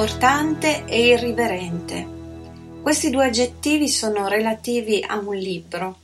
[0.00, 2.08] importante e irriverente.
[2.80, 5.98] Questi due aggettivi sono relativi a un libro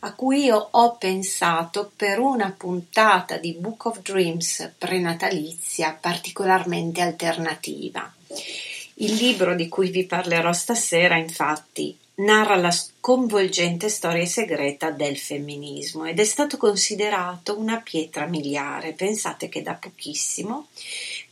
[0.00, 8.10] a cui io ho pensato per una puntata di Book of Dreams prenatalizia particolarmente alternativa.
[8.94, 16.06] Il libro di cui vi parlerò stasera, infatti, narra la sconvolgente storia segreta del femminismo
[16.06, 18.92] ed è stato considerato una pietra miliare.
[18.92, 20.68] Pensate che da pochissimo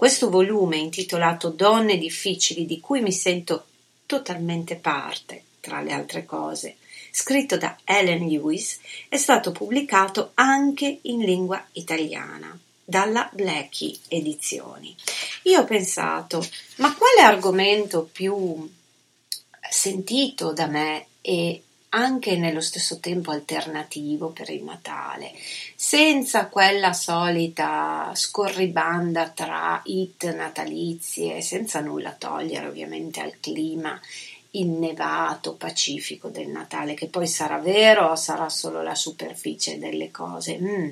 [0.01, 3.67] questo volume intitolato Donne difficili di cui mi sento
[4.07, 6.77] totalmente parte, tra le altre cose,
[7.11, 14.97] scritto da Ellen Lewis, è stato pubblicato anche in lingua italiana dalla Blackie Edizioni.
[15.43, 16.43] Io ho pensato,
[16.77, 18.67] ma quale argomento più
[19.69, 25.33] sentito da me e anche nello stesso tempo alternativo per il Natale,
[25.75, 34.01] senza quella solita scorribanda tra hit natalizie, senza nulla togliere ovviamente al clima
[34.53, 40.59] innevato, pacifico del Natale, che poi sarà vero o sarà solo la superficie delle cose?
[40.59, 40.91] Mm,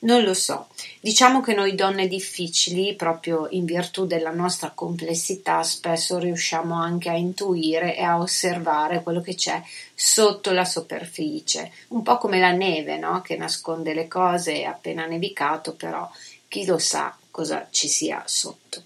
[0.00, 0.68] non lo so.
[1.00, 7.16] Diciamo che noi donne difficili, proprio in virtù della nostra complessità, spesso riusciamo anche a
[7.16, 9.62] intuire e a osservare quello che c'è
[9.98, 13.22] sotto la superficie, un po' come la neve, no?
[13.22, 16.08] che nasconde le cose appena nevicato, però
[16.48, 18.82] chi lo sa cosa ci sia sotto.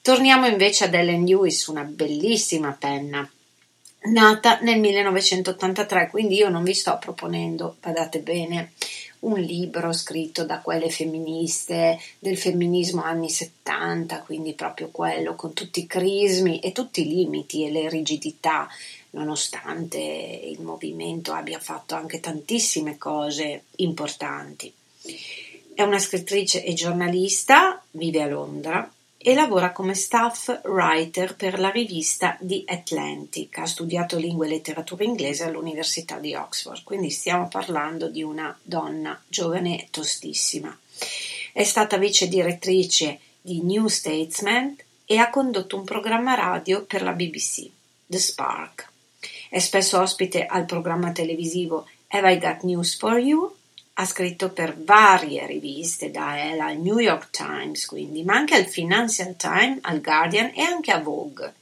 [0.00, 3.28] Torniamo invece ad Ellen Lewis, una bellissima penna
[4.02, 8.72] nata nel 1983, quindi io non vi sto proponendo, badate bene,
[9.20, 15.80] un libro scritto da quelle femministe del femminismo anni 70, quindi proprio quello con tutti
[15.80, 18.68] i crismi e tutti i limiti e le rigidità,
[19.10, 24.72] nonostante il movimento abbia fatto anche tantissime cose importanti.
[25.74, 31.70] È una scrittrice e giornalista, vive a Londra, e lavora come staff writer per la
[31.70, 33.58] rivista The Atlantic.
[33.58, 39.20] Ha studiato lingua e letteratura inglese all'Università di Oxford, quindi stiamo parlando di una donna
[39.26, 40.76] giovane e tostissima.
[41.52, 47.12] È stata vice direttrice di New Statesman e ha condotto un programma radio per la
[47.12, 47.68] BBC,
[48.06, 48.90] The Spark.
[49.48, 53.56] È spesso ospite al programma televisivo Have I Got News for You
[54.00, 58.66] ha scritto per varie riviste, da Elle al New York Times, quindi, ma anche al
[58.66, 61.54] Financial Times, al Guardian e anche a Vogue.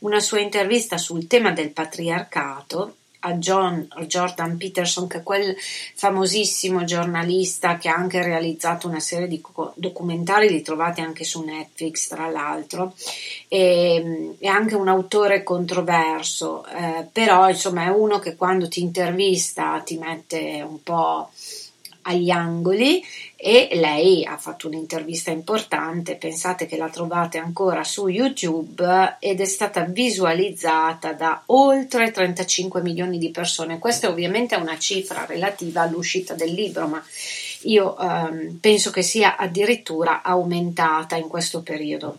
[0.00, 5.56] Una sua intervista sul tema del patriarcato a John Jordan Peterson, che è quel
[5.94, 9.42] famosissimo giornalista che ha anche realizzato una serie di
[9.74, 12.94] documentari, li trovate anche su Netflix, tra l'altro,
[13.48, 19.80] e, è anche un autore controverso, eh, però insomma è uno che quando ti intervista
[19.84, 21.30] ti mette un po'
[22.02, 23.02] agli angoli
[23.40, 29.44] e lei ha fatto un'intervista importante, pensate che la trovate ancora su YouTube ed è
[29.44, 33.78] stata visualizzata da oltre 35 milioni di persone.
[33.78, 37.00] Questa ovviamente è una cifra relativa all'uscita del libro, ma
[37.62, 42.18] io ehm, penso che sia addirittura aumentata in questo periodo.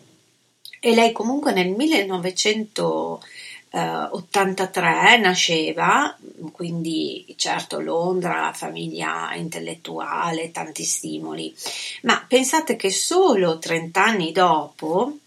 [0.79, 3.21] E lei comunque nel 1900
[3.71, 6.17] eh, 83 nasceva,
[6.51, 11.53] quindi certo Londra, famiglia intellettuale, tanti stimoli,
[12.03, 15.17] ma pensate che solo 30 anni dopo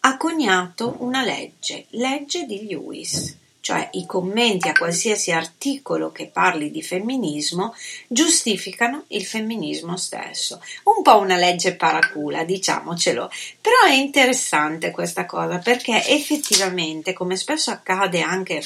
[0.00, 6.72] ha coniato una legge, legge di Lewis cioè i commenti a qualsiasi articolo che parli
[6.72, 7.72] di femminismo,
[8.08, 10.60] giustificano il femminismo stesso.
[10.82, 13.30] Un po' una legge paracula, diciamocelo,
[13.60, 18.60] però è interessante questa cosa perché effettivamente, come spesso accade anche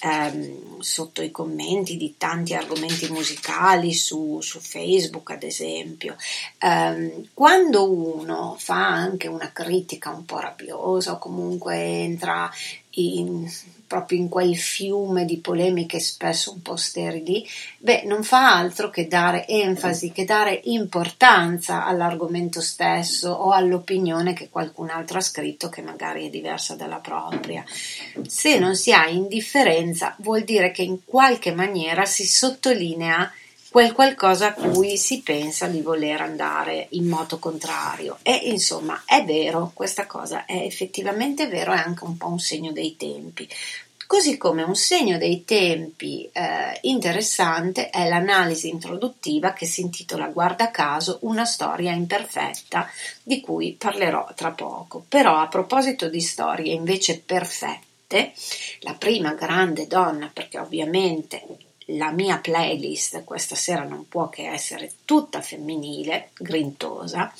[0.00, 6.16] ehm, sotto i commenti di tanti argomenti musicali su, su Facebook, ad esempio,
[6.58, 12.50] ehm, quando uno fa anche una critica un po' rabbiosa o comunque entra
[12.94, 13.48] in,
[13.86, 17.46] proprio in quel fiume di polemiche spesso un po' sterili,
[17.78, 24.48] beh, non fa altro che dare enfasi, che dare importanza all'argomento stesso o all'opinione che
[24.48, 27.64] qualcun altro ha scritto che magari è diversa dalla propria.
[28.26, 33.32] Se non si ha indifferenza, vuol dire che in qualche maniera si sottolinea
[33.70, 38.18] quel qualcosa a cui si pensa di voler andare in moto contrario.
[38.22, 42.72] E insomma, è vero, questa cosa è effettivamente vero, è anche un po' un segno
[42.72, 43.48] dei tempi.
[44.08, 50.72] Così come un segno dei tempi eh, interessante è l'analisi introduttiva che si intitola Guarda
[50.72, 52.90] caso, una storia imperfetta,
[53.22, 55.04] di cui parlerò tra poco.
[55.08, 58.32] Però a proposito di storie invece perfette,
[58.80, 64.92] la prima grande donna, perché ovviamente la mia playlist questa sera non può che essere
[65.04, 67.32] tutta femminile, grintosa,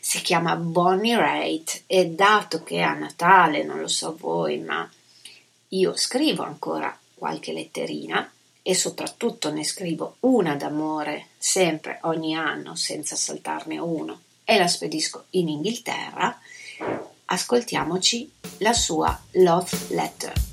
[0.00, 4.88] si chiama Bonnie Raitt e dato che a Natale, non lo so voi, ma
[5.68, 8.30] io scrivo ancora qualche letterina
[8.62, 15.26] e soprattutto ne scrivo una d'amore sempre ogni anno senza saltarne uno e la spedisco
[15.30, 16.38] in Inghilterra,
[17.26, 20.49] ascoltiamoci la sua Love Letter.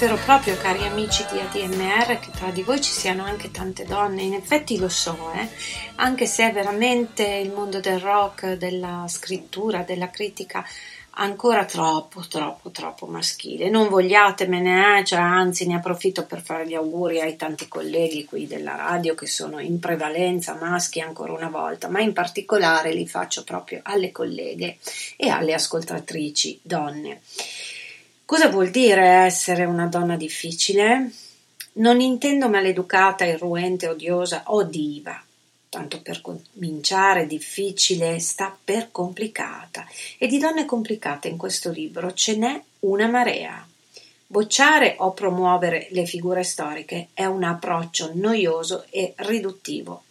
[0.00, 4.22] Spero proprio, cari amici di ADMR, che tra di voi ci siano anche tante donne.
[4.22, 5.46] In effetti lo so, eh?
[5.96, 10.64] anche se è veramente il mondo del rock, della scrittura, della critica
[11.16, 13.68] ancora troppo, troppo, troppo maschile.
[13.68, 15.04] Non vogliatemene, eh?
[15.04, 19.26] cioè, anzi ne approfitto per fare gli auguri ai tanti colleghi qui della radio che
[19.26, 24.78] sono in prevalenza maschi ancora una volta, ma in particolare li faccio proprio alle colleghe
[25.16, 27.20] e alle ascoltatrici donne.
[28.30, 31.10] Cosa vuol dire essere una donna difficile?
[31.72, 35.20] Non intendo maleducata, irruente, odiosa o diva.
[35.68, 39.84] Tanto per cominciare, difficile sta per complicata.
[40.16, 43.66] E di donne complicate in questo libro ce n'è una marea.
[44.28, 50.04] Bocciare o promuovere le figure storiche è un approccio noioso e riduttivo.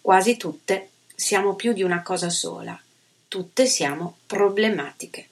[0.00, 2.80] Quasi tutte siamo più di una cosa sola.
[3.28, 5.28] Tutte siamo problematiche.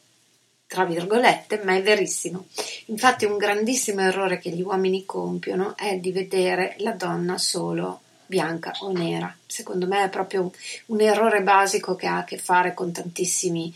[0.74, 2.46] Tra virgolette, ma è verissimo.
[2.86, 8.72] Infatti un grandissimo errore che gli uomini compiono è di vedere la donna solo bianca
[8.80, 9.32] o nera.
[9.46, 10.50] Secondo me è proprio
[10.86, 13.72] un errore basico che ha a che fare con tantissimi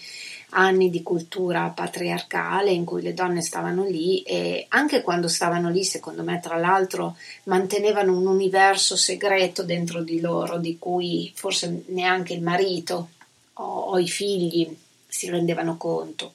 [0.50, 5.85] anni di cultura patriarcale in cui le donne stavano lì e anche quando stavano lì,
[5.85, 12.33] secondo me, tra l'altro, mantenevano un universo segreto dentro di loro di cui forse neanche
[12.33, 13.11] il marito
[13.52, 14.76] o, o i figli
[15.07, 16.33] si rendevano conto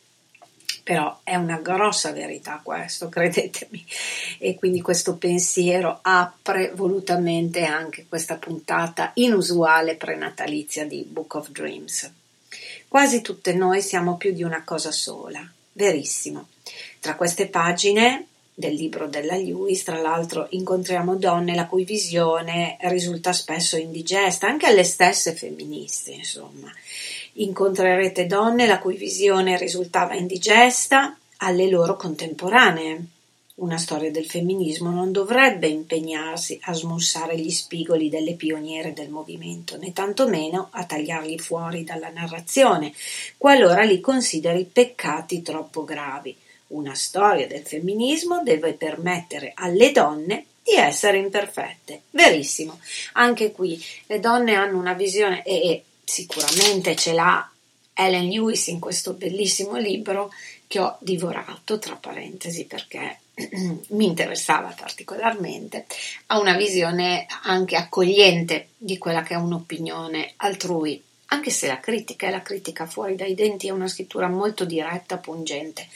[0.84, 3.86] però è una grossa verità questo, credetemi.
[4.38, 12.12] E quindi questo pensiero apre volutamente anche questa puntata inusuale prenatalizia di Book of Dreams.
[12.88, 16.50] Quasi tutte noi siamo più di una cosa sola, verissimo.
[17.00, 23.34] Tra queste pagine del libro della Lewis, tra l'altro, incontriamo donne la cui visione risulta
[23.34, 26.72] spesso indigesta, anche alle stesse femministe, insomma.
[27.36, 33.06] Incontrerete donne la cui visione risultava indigesta alle loro contemporanee.
[33.56, 39.78] Una storia del femminismo non dovrebbe impegnarsi a smussare gli spigoli delle pioniere del movimento,
[39.78, 42.94] né tantomeno a tagliarli fuori dalla narrazione,
[43.38, 46.36] qualora li consideri peccati troppo gravi.
[46.68, 52.02] Una storia del femminismo deve permettere alle donne di essere imperfette.
[52.12, 52.80] Verissimo.
[53.13, 57.48] Anche qui le donne hanno una visione e sicuramente ce l'ha
[57.93, 60.31] Ellen Lewis in questo bellissimo libro
[60.67, 63.19] che ho divorato, tra parentesi, perché
[63.89, 65.86] mi interessava particolarmente,
[66.27, 72.27] ha una visione anche accogliente di quella che è un'opinione altrui, anche se la critica
[72.27, 75.88] è la critica fuori dai denti, è una scrittura molto diretta, pungente,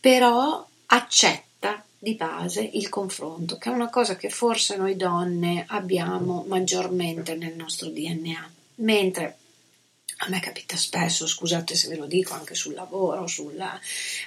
[0.00, 6.44] però accetta di base il confronto, che è una cosa che forse noi donne abbiamo
[6.46, 9.36] maggiormente nel nostro DNA mentre
[10.20, 13.78] a me capita spesso, scusate se ve lo dico, anche sul lavoro, sulla,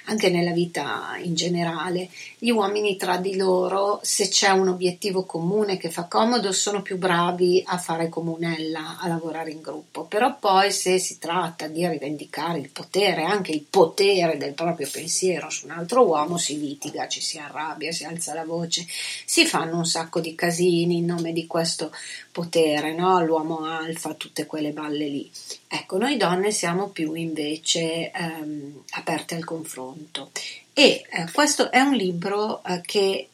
[0.04, 5.78] anche nella vita in generale, gli uomini tra di loro, se c'è un obiettivo comune
[5.78, 10.04] che fa comodo, sono più bravi a fare comunella, a lavorare in gruppo.
[10.04, 15.50] Però poi se si tratta di rivendicare il potere, anche il potere del proprio pensiero
[15.50, 18.86] su un altro uomo, si litiga, ci si arrabbia, si alza la voce,
[19.24, 21.90] si fanno un sacco di casini in nome di questo
[22.32, 23.22] potere, no?
[23.24, 25.30] l'uomo alfa, tutte quelle balle lì.
[25.68, 30.30] Ecco, noi donne siamo più invece ehm, aperte al confronto
[30.72, 33.28] e eh, questo è un libro eh, che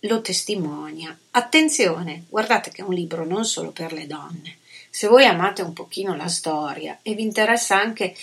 [0.00, 1.16] lo testimonia.
[1.32, 4.58] Attenzione, guardate che è un libro non solo per le donne.
[4.88, 8.14] Se voi amate un pochino la storia e vi interessa anche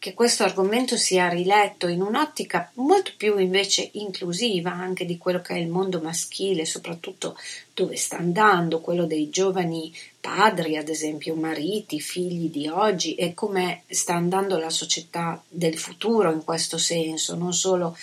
[0.00, 5.52] che questo argomento sia riletto in un'ottica molto più invece inclusiva anche di quello che
[5.52, 7.36] è il mondo maschile, soprattutto
[7.74, 13.82] dove sta andando, quello dei giovani padri, ad esempio mariti, figli di oggi e come
[13.88, 17.94] sta andando la società del futuro in questo senso, non solo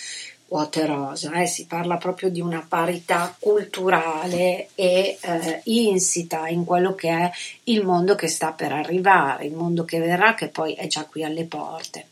[0.48, 6.94] quote rosa, eh, si parla proprio di una parità culturale e eh, insita in quello
[6.94, 7.30] che è
[7.64, 11.22] il mondo che sta per arrivare, il mondo che verrà, che poi è già qui
[11.22, 12.06] alle porte.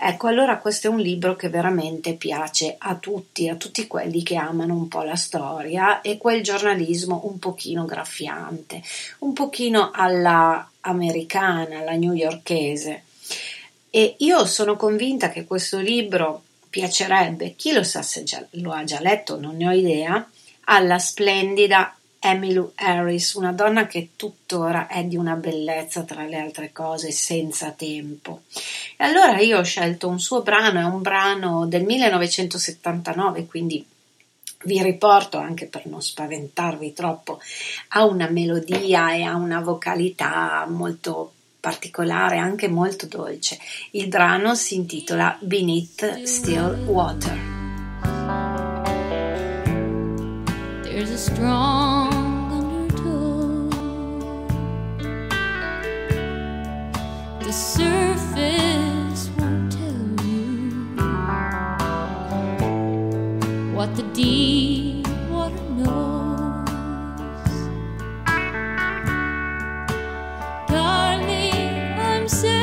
[0.00, 4.36] Ecco, allora questo è un libro che veramente piace a tutti, a tutti quelli che
[4.36, 8.80] amano un po' la storia e quel giornalismo un pochino graffiante,
[9.18, 13.02] un pochino alla americana, alla newyorkese.
[13.90, 18.82] E io sono convinta che questo libro piacerebbe, chi lo sa se già, lo ha
[18.82, 20.26] già letto, non ne ho idea,
[20.64, 26.72] alla splendida Emmylou Harris, una donna che tuttora è di una bellezza tra le altre
[26.72, 28.44] cose senza tempo.
[28.96, 33.84] E allora io ho scelto un suo brano, è un brano del 1979, quindi
[34.64, 37.38] vi riporto anche per non spaventarvi troppo
[37.88, 43.56] a una melodia e a una vocalità molto particolare, anche molto dolce.
[43.92, 47.38] Il brano si intitola Beneath Still Water.
[50.82, 52.12] There's a strong
[52.50, 53.68] undertow.
[57.38, 60.96] The surface won't tell you
[63.72, 64.91] what the deep
[72.32, 72.61] say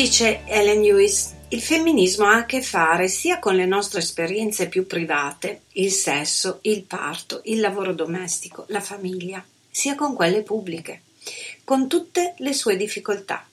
[0.00, 1.34] dice Ellen Lewis.
[1.48, 6.60] Il femminismo ha a che fare sia con le nostre esperienze più private, il sesso,
[6.62, 11.02] il parto, il lavoro domestico, la famiglia, sia con quelle pubbliche,
[11.64, 13.46] con tutte le sue difficoltà.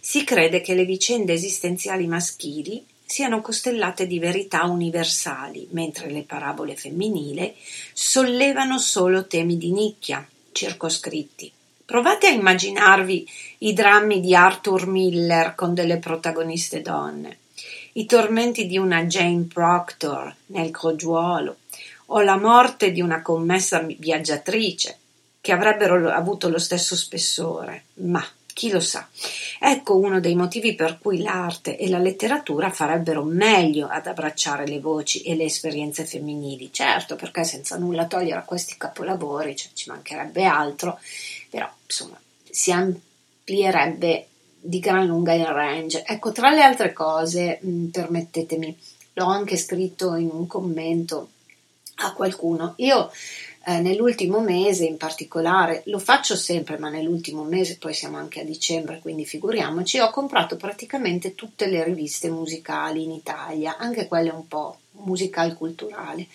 [0.00, 6.76] Si crede che le vicende esistenziali maschili siano costellate di verità universali, mentre le parabole
[6.76, 7.54] femminili
[7.92, 11.52] sollevano solo temi di nicchia, circoscritti.
[11.84, 13.28] Provate a immaginarvi
[13.62, 17.38] i drammi di Arthur Miller con delle protagoniste donne,
[17.94, 21.56] i tormenti di una Jane Proctor nel crogiuolo,
[22.06, 24.98] o la morte di una commessa viaggiatrice,
[25.40, 29.08] che avrebbero avuto lo stesso spessore, ma chi lo sa.
[29.58, 34.80] Ecco uno dei motivi per cui l'arte e la letteratura farebbero meglio ad abbracciare le
[34.80, 36.72] voci e le esperienze femminili.
[36.72, 40.98] Certo, perché senza nulla togliere a questi capolavori, cioè, ci mancherebbe altro,
[41.48, 42.18] però insomma
[42.50, 42.72] si
[43.50, 44.26] amplierebbe
[44.60, 46.04] di gran lunga il range.
[46.06, 48.78] Ecco, tra le altre cose, mh, permettetemi,
[49.14, 51.30] l'ho anche scritto in un commento
[52.02, 52.74] a qualcuno.
[52.76, 53.10] Io
[53.66, 58.44] eh, nell'ultimo mese in particolare, lo faccio sempre, ma nell'ultimo mese, poi siamo anche a
[58.44, 64.46] dicembre, quindi figuriamoci, ho comprato praticamente tutte le riviste musicali in Italia, anche quelle un
[64.46, 66.26] po' musical culturali.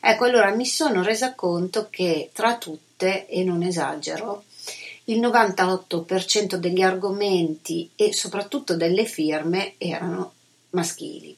[0.00, 4.44] Ecco, allora mi sono resa conto che tra tutte, e non esagero,
[5.04, 10.32] il 98% degli argomenti e soprattutto delle firme erano
[10.70, 11.36] maschili.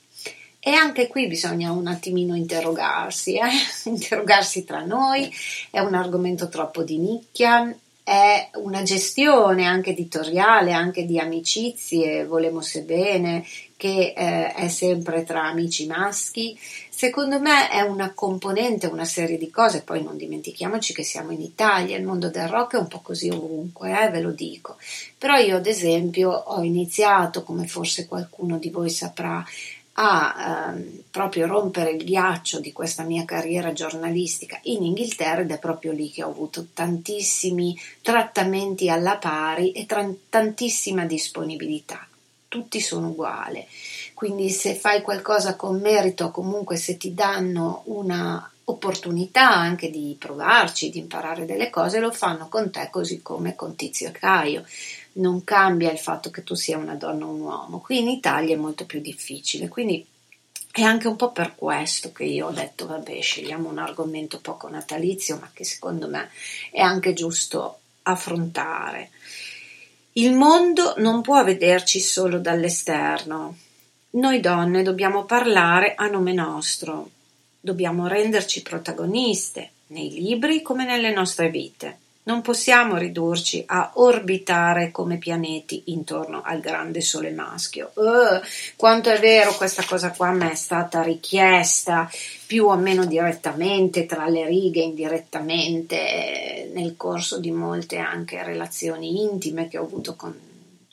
[0.61, 3.51] E anche qui bisogna un attimino interrogarsi, eh?
[3.89, 5.33] interrogarsi tra noi,
[5.71, 12.63] è un argomento troppo di nicchia, è una gestione anche editoriale, anche di amicizie, volemo
[12.83, 13.45] bene,
[13.77, 16.59] che eh, è sempre tra amici maschi.
[16.97, 21.43] Secondo me è una componente, una serie di cose, poi non dimentichiamoci che siamo in
[21.43, 24.79] Italia, il mondo del rock è un po' così ovunque, eh, ve lo dico.
[25.19, 29.45] Però io ad esempio ho iniziato, come forse qualcuno di voi saprà,
[29.93, 35.59] a ehm, proprio rompere il ghiaccio di questa mia carriera giornalistica in Inghilterra ed è
[35.59, 42.09] proprio lì che ho avuto tantissimi trattamenti alla pari e tra- tantissima disponibilità.
[42.49, 43.63] Tutti sono uguali,
[44.17, 50.89] quindi se fai qualcosa con merito, comunque se ti danno una opportunità anche di provarci,
[50.89, 54.65] di imparare delle cose, lo fanno con te così come con Tizio e Caio
[55.17, 57.81] non cambia il fatto che tu sia una donna o un uomo.
[57.81, 60.05] Qui in Italia è molto più difficile, quindi
[60.73, 64.71] è anche un po' per questo che io ho detto, vabbè, scegliamo un argomento poco
[64.71, 66.31] natalizio, ma che secondo me
[66.71, 69.11] è anche giusto affrontare.
[70.13, 73.59] Il mondo non può vederci solo dall'esterno.
[74.17, 77.11] Noi donne dobbiamo parlare a nome nostro,
[77.61, 81.99] dobbiamo renderci protagoniste nei libri come nelle nostre vite.
[82.23, 87.91] Non possiamo ridurci a orbitare come pianeti intorno al grande sole maschio.
[87.93, 88.41] Uh,
[88.75, 92.11] quanto è vero questa cosa qua me è stata richiesta
[92.47, 99.69] più o meno direttamente, tra le righe, indirettamente, nel corso di molte anche relazioni intime
[99.69, 100.35] che ho avuto con,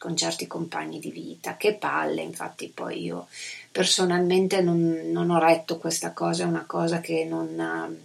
[0.03, 1.55] con certi compagni di vita.
[1.55, 3.27] Che palle, infatti poi io
[3.71, 8.01] personalmente non, non ho retto questa cosa, è una cosa che non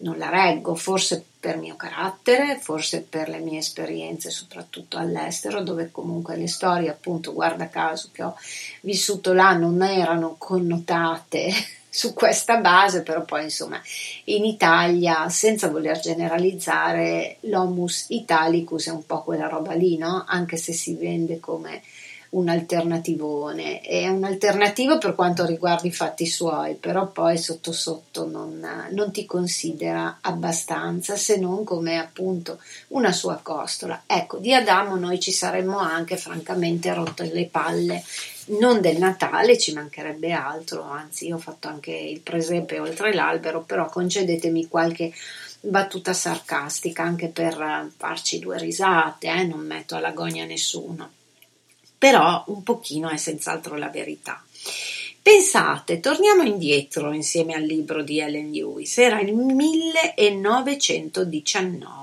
[0.00, 5.90] non la reggo, forse per mio carattere, forse per le mie esperienze, soprattutto all'estero, dove
[5.90, 8.36] comunque le storie, appunto, guarda caso che ho
[8.82, 11.50] vissuto là, non erano connotate
[11.88, 13.80] su questa base, però poi insomma
[14.24, 20.24] in Italia, senza voler generalizzare, l'homus italicus è un po' quella roba lì, no?
[20.26, 21.82] Anche se si vende come
[22.30, 23.80] un alternativone.
[23.80, 29.12] È un alternativo per quanto riguarda i fatti suoi, però poi sotto sotto non, non
[29.12, 34.02] ti considera abbastanza se non come appunto una sua costola.
[34.06, 38.02] Ecco, di Adamo noi ci saremmo anche francamente rotte le palle
[38.58, 43.62] non del Natale, ci mancherebbe altro, anzi io ho fatto anche il presepe oltre l'albero,
[43.62, 45.12] però concedetemi qualche
[45.60, 49.44] battuta sarcastica anche per farci due risate, eh?
[49.44, 51.16] non metto alla gogna nessuno
[51.98, 54.40] però un pochino è senz'altro la verità.
[55.20, 61.97] Pensate, torniamo indietro insieme al libro di Ellen Lewis, era il 1919.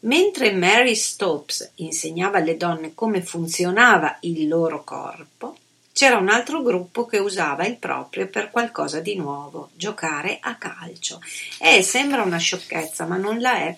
[0.00, 5.56] Mentre Mary Stopes insegnava alle donne come funzionava il loro corpo,
[5.98, 11.20] c'era un altro gruppo che usava il proprio per qualcosa di nuovo, giocare a calcio.
[11.58, 13.76] Eh, sembra una sciocchezza, ma non la è.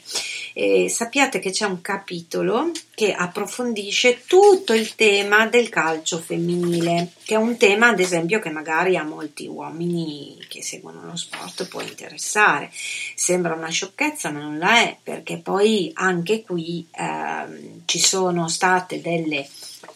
[0.52, 7.36] Eh, sappiate che c'è un capitolo che approfondisce tutto il tema del calcio femminile, che
[7.36, 11.80] è un tema, ad esempio, che magari a molti uomini che seguono lo sport può
[11.80, 12.70] interessare.
[13.14, 19.00] Sembra una sciocchezza, ma non la è, perché poi anche qui eh, ci sono state
[19.00, 19.48] delle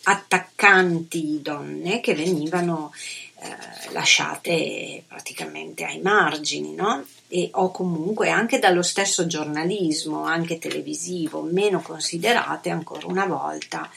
[0.05, 2.93] attaccanti donne che venivano
[3.41, 7.05] eh, lasciate praticamente ai margini, no?
[7.29, 13.91] E, o comunque anche dallo stesso giornalismo, anche televisivo, meno considerate ancora una volta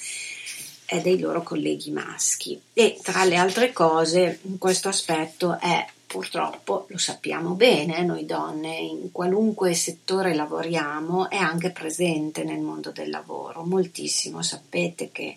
[0.85, 2.59] eh, dei loro colleghi maschi.
[2.73, 9.11] E tra le altre cose, questo aspetto è purtroppo, lo sappiamo bene, noi donne, in
[9.11, 13.63] qualunque settore lavoriamo, è anche presente nel mondo del lavoro.
[13.63, 15.35] Moltissimo sapete che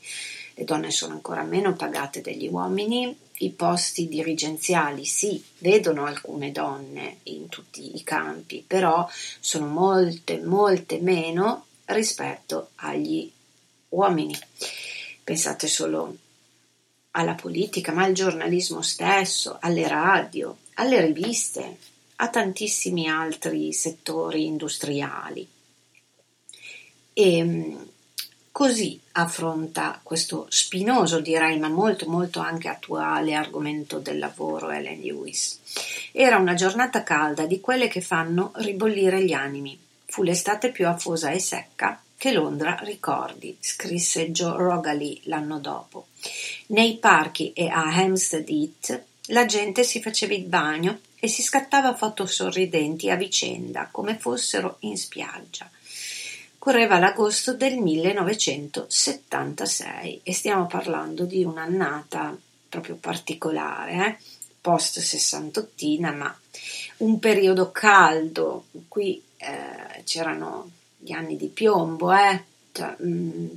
[0.60, 7.20] le donne sono ancora meno pagate degli uomini, i posti dirigenziali sì, vedono alcune donne
[7.24, 9.08] in tutti i campi, però
[9.40, 13.30] sono molte, molte meno rispetto agli
[13.88, 14.36] uomini.
[15.24, 16.14] Pensate solo
[17.12, 21.78] alla politica, ma al giornalismo stesso, alle radio, alle riviste,
[22.16, 25.48] a tantissimi altri settori industriali.
[27.14, 27.89] E ehm,
[28.52, 35.60] Così affronta questo spinoso, direi, ma molto molto anche attuale argomento del lavoro Ellen Lewis.
[36.10, 39.78] Era una giornata calda di quelle che fanno ribollire gli animi.
[40.04, 46.08] Fu l'estate più afosa e secca che Londra ricordi, scrisse Joe Rogali l'anno dopo.
[46.66, 51.94] Nei parchi e a Hampstead Heath la gente si faceva il bagno e si scattava
[51.94, 55.70] foto sorridenti a vicenda, come fossero in spiaggia
[56.60, 62.36] correva l'agosto del 1976 e stiamo parlando di un'annata
[62.68, 64.18] proprio particolare, eh?
[64.60, 66.38] post sessantottina, ma
[66.98, 72.44] un periodo caldo, qui eh, c'erano gli anni di piombo, eh?
[72.72, 73.48] cioè, mh, mm,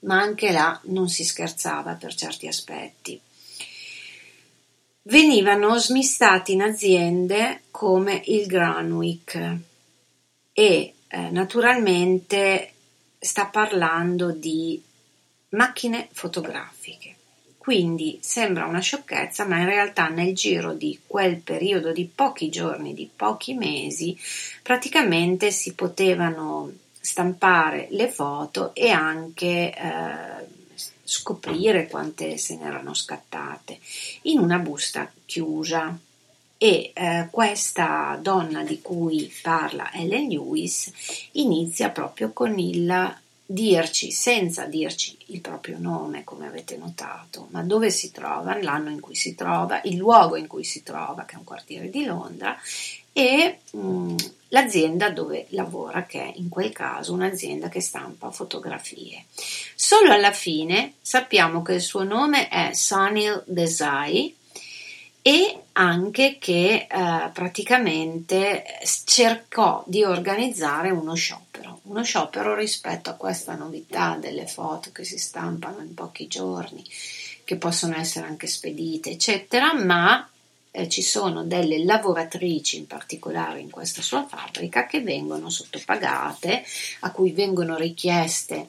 [0.00, 3.20] ma anche là non si scherzava per certi aspetti.
[5.02, 9.58] Venivano smistati in aziende come il Granwick
[10.52, 12.72] e eh, naturalmente
[13.18, 14.80] sta parlando di
[15.50, 17.16] macchine fotografiche.
[17.56, 22.94] Quindi sembra una sciocchezza, ma in realtà nel giro di quel periodo di pochi giorni,
[22.94, 24.16] di pochi mesi,
[24.62, 30.46] praticamente si potevano stampare le foto e anche eh,
[31.04, 33.78] scoprire quante se ne erano scattate
[34.22, 35.98] in una busta chiusa
[36.58, 40.90] e eh, questa donna di cui parla Ellen Lewis
[41.32, 43.16] inizia proprio con il
[43.50, 49.00] dirci, senza dirci il proprio nome, come avete notato, ma dove si trova, l'anno in
[49.00, 52.54] cui si trova, il luogo in cui si trova, che è un quartiere di Londra,
[53.10, 54.14] e mh,
[54.48, 59.24] l'azienda dove lavora, che è in quel caso un'azienda che stampa fotografie.
[59.74, 64.36] Solo alla fine sappiamo che il suo nome è Sunil Desai
[65.28, 68.64] e anche che eh, praticamente
[69.04, 75.18] cercò di organizzare uno sciopero, uno sciopero rispetto a questa novità delle foto che si
[75.18, 76.82] stampano in pochi giorni,
[77.44, 80.26] che possono essere anche spedite, eccetera, ma
[80.70, 86.64] eh, ci sono delle lavoratrici in particolare in questa sua fabbrica che vengono sottopagate,
[87.00, 88.66] a cui vengono richieste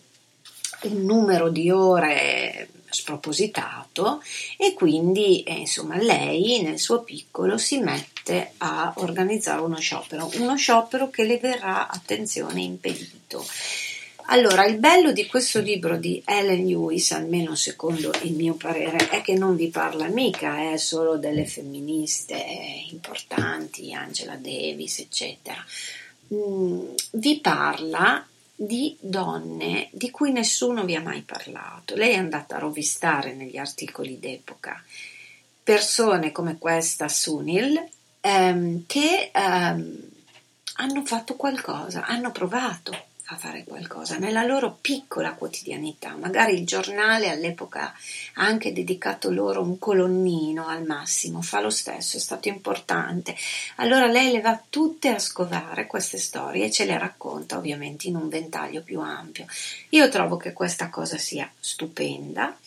[0.82, 4.22] un numero di ore spropositato
[4.58, 10.56] e quindi eh, insomma lei nel suo piccolo si mette a organizzare uno sciopero, uno
[10.56, 13.46] sciopero che le verrà attenzione impedito.
[14.32, 19.22] Allora, il bello di questo libro di Ellen Lewis, almeno secondo il mio parere, è
[19.22, 22.38] che non vi parla mica eh, solo delle femministe
[22.92, 25.66] importanti, Angela Davis, eccetera.
[26.32, 28.24] Mm, vi parla
[28.62, 31.96] di donne di cui nessuno vi ha mai parlato.
[31.96, 34.84] Lei è andata a rovistare negli articoli d'epoca
[35.64, 37.80] persone come questa Sunil
[38.22, 40.10] ehm, che ehm,
[40.78, 46.16] hanno fatto qualcosa, hanno provato a fare qualcosa nella loro piccola quotidianità.
[46.16, 47.94] Magari il giornale all'epoca
[48.34, 53.36] ha anche dedicato loro un colonnino al massimo, fa lo stesso, è stato importante.
[53.76, 58.16] Allora lei le va tutte a scovare queste storie e ce le racconta ovviamente in
[58.16, 59.46] un ventaglio più ampio.
[59.90, 62.58] Io trovo che questa cosa sia stupenda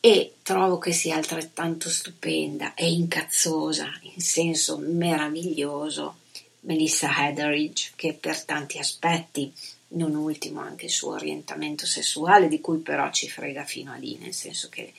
[0.00, 6.16] e trovo che sia altrettanto stupenda e incazzosa in senso meraviglioso
[6.62, 9.52] Melissa Hetheridge che per tanti aspetti
[9.92, 14.16] non ultimo anche il suo orientamento sessuale, di cui però ci frega fino a lì,
[14.18, 14.92] nel senso che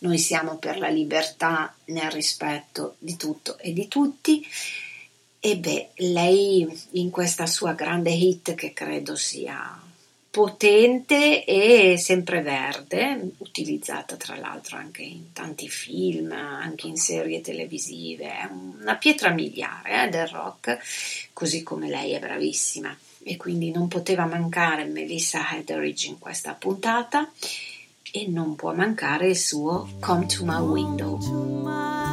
[0.00, 4.46] noi siamo per la libertà nel rispetto di tutto e di tutti.
[5.38, 9.80] E beh, lei in questa sua grande hit che credo sia
[10.28, 18.50] potente e sempreverde, utilizzata tra l'altro anche in tanti film, anche in serie televisive, è
[18.50, 20.78] una pietra miliare eh, del rock,
[21.32, 22.94] così come lei è bravissima
[23.28, 27.28] e quindi non poteva mancare Melissa Hetheridge in questa puntata
[28.12, 32.05] e non può mancare il suo Come to My Window.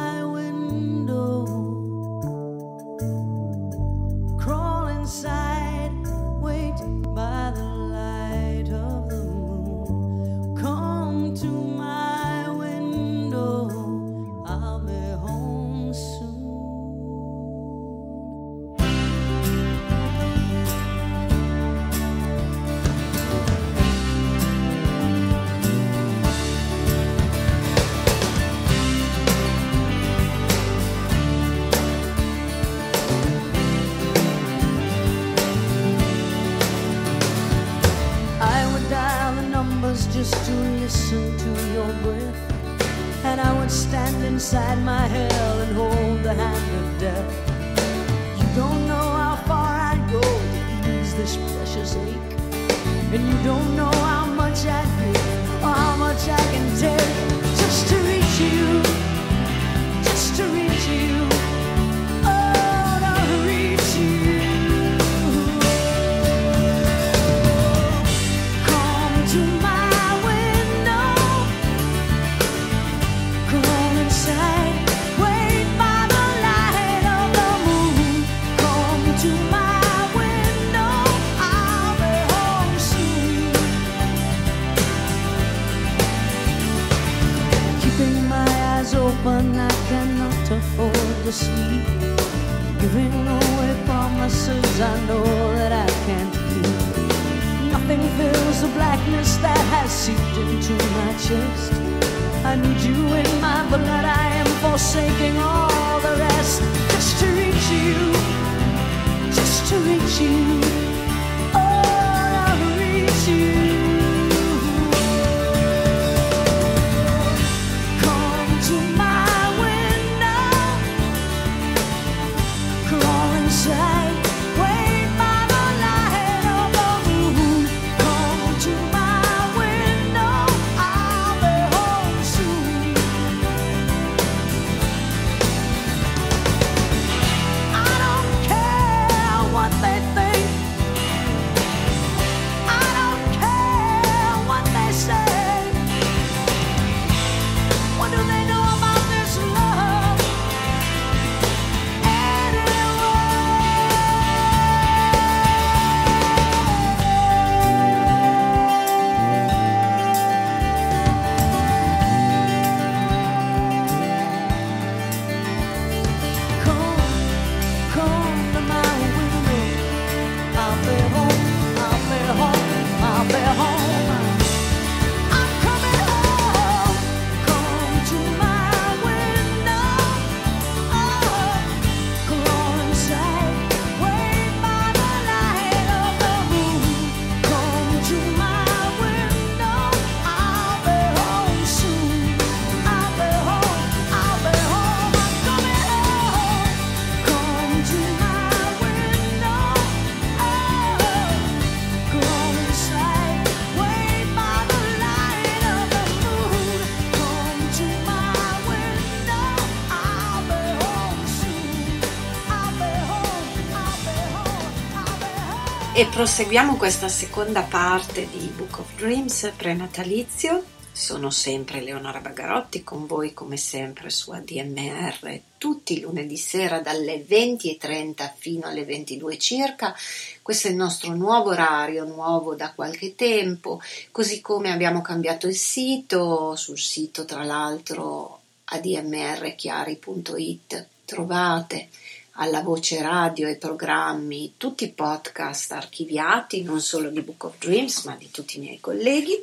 [216.14, 220.62] Proseguiamo questa seconda parte di Book of Dreams prenatalizio.
[220.92, 227.26] Sono sempre Leonora Bagarotti con voi come sempre su ADMR tutti i lunedì sera dalle
[227.28, 229.92] 20.30 fino alle 22 circa.
[230.40, 233.80] Questo è il nostro nuovo orario, nuovo da qualche tempo,
[234.12, 241.88] così come abbiamo cambiato il sito, sul sito tra l'altro admrchiari.it trovate
[242.34, 248.04] alla voce radio e programmi tutti i podcast archiviati, non solo di Book of Dreams,
[248.04, 249.34] ma di tutti i miei colleghi.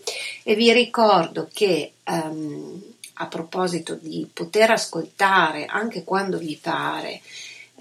[0.44, 2.82] E vi ricordo che um,
[3.16, 7.22] a proposito di poter ascoltare anche quando vi pare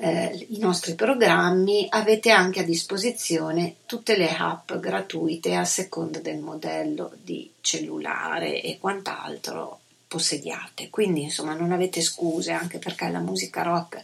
[0.03, 6.39] eh, i nostri programmi, avete anche a disposizione tutte le app gratuite a seconda del
[6.39, 10.89] modello di cellulare e quant'altro possediate.
[10.91, 14.01] Quindi, insomma, non avete scuse anche perché la musica rock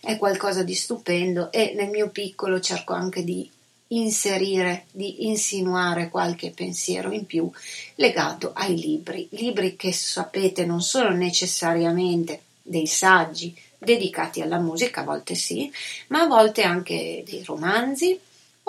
[0.00, 3.50] è qualcosa di stupendo e nel mio piccolo cerco anche di
[3.88, 7.50] inserire, di insinuare qualche pensiero in più
[7.94, 15.04] legato ai libri, libri che sapete non sono necessariamente dei saggi dedicati alla musica, a
[15.04, 15.70] volte sì,
[16.08, 18.18] ma a volte anche dei romanzi,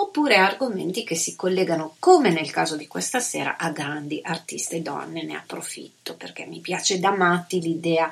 [0.00, 5.22] oppure argomenti che si collegano, come nel caso di questa sera, a grandi artiste donne.
[5.22, 8.10] Ne approfitto perché mi piace da matti l'idea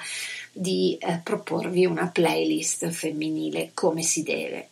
[0.53, 4.69] di eh, proporvi una playlist femminile come si deve.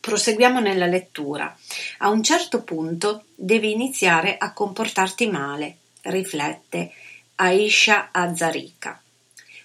[0.00, 1.54] Proseguiamo nella lettura.
[1.98, 6.92] A un certo punto devi iniziare a comportarti male, riflette
[7.36, 9.00] Aisha Azzarika.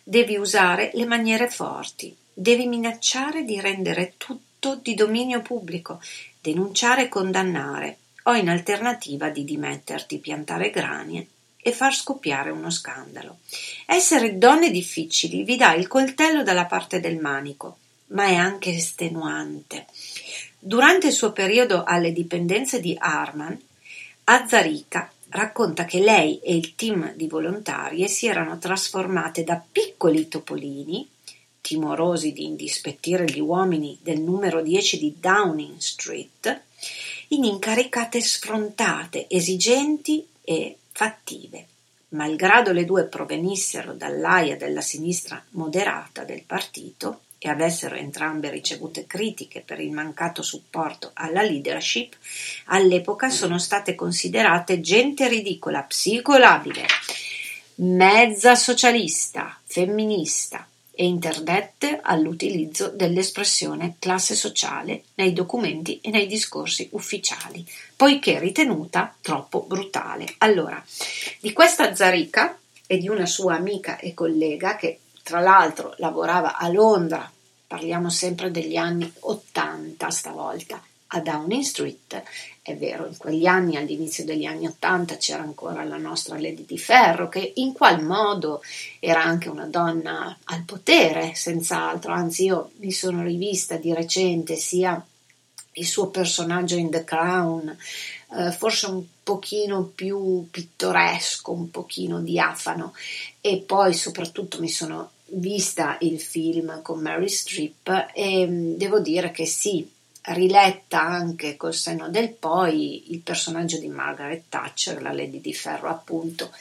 [0.04, 6.02] Devi usare le maniere forti, devi minacciare di rendere tutto di dominio pubblico
[6.42, 11.28] denunciare e condannare, o in alternativa di dimetterti, piantare granie
[11.62, 13.40] e far scoppiare uno scandalo.
[13.86, 17.78] Essere donne difficili vi dà il coltello dalla parte del manico,
[18.08, 19.86] ma è anche estenuante.
[20.58, 23.60] Durante il suo periodo alle dipendenze di Arman,
[24.26, 31.08] Azzarica racconta che lei e il team di volontarie si erano trasformate da piccoli topolini
[31.70, 36.62] timorosi di indispettire gli uomini del numero 10 di Downing Street,
[37.28, 41.68] in incaricate sfrontate, esigenti e fattive.
[42.10, 49.62] Malgrado le due provenissero dall'aia della sinistra moderata del partito e avessero entrambe ricevute critiche
[49.62, 52.16] per il mancato supporto alla leadership,
[52.66, 56.88] all'epoca sono state considerate gente ridicola, psicolabile,
[57.76, 60.68] mezza socialista, femminista,
[61.00, 69.62] e interdette all'utilizzo dell'espressione classe sociale nei documenti e nei discorsi ufficiali, poiché ritenuta troppo
[69.66, 70.26] brutale.
[70.40, 70.84] Allora,
[71.40, 76.68] di questa Zarica e di una sua amica e collega che tra l'altro lavorava a
[76.68, 77.32] Londra,
[77.66, 82.24] parliamo sempre degli anni 80 stavolta, a Downing Street.
[82.70, 86.78] È vero, in quegli anni, all'inizio degli anni Ottanta, c'era ancora la nostra Lady di
[86.78, 88.62] Ferro, che in qual modo
[89.00, 92.14] era anche una donna al potere, senz'altro.
[92.14, 95.04] Anzi, io mi sono rivista di recente sia
[95.74, 97.76] il suo personaggio in The Crown,
[98.38, 102.94] eh, forse un pochino più pittoresco, un pochino diafano,
[103.42, 109.32] e poi soprattutto mi sono vista il film con Mary Streep e mm, devo dire
[109.32, 109.90] che sì,
[110.34, 115.90] riletta anche col senno del poi, il personaggio di Margaret Thatcher, la Lady di Ferro
[115.90, 116.52] appunto,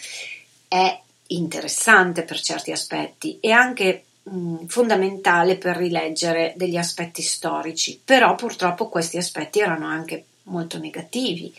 [0.67, 8.35] è interessante per certi aspetti e anche mh, fondamentale per rileggere degli aspetti storici, però
[8.35, 11.55] purtroppo questi aspetti erano anche molto negativi,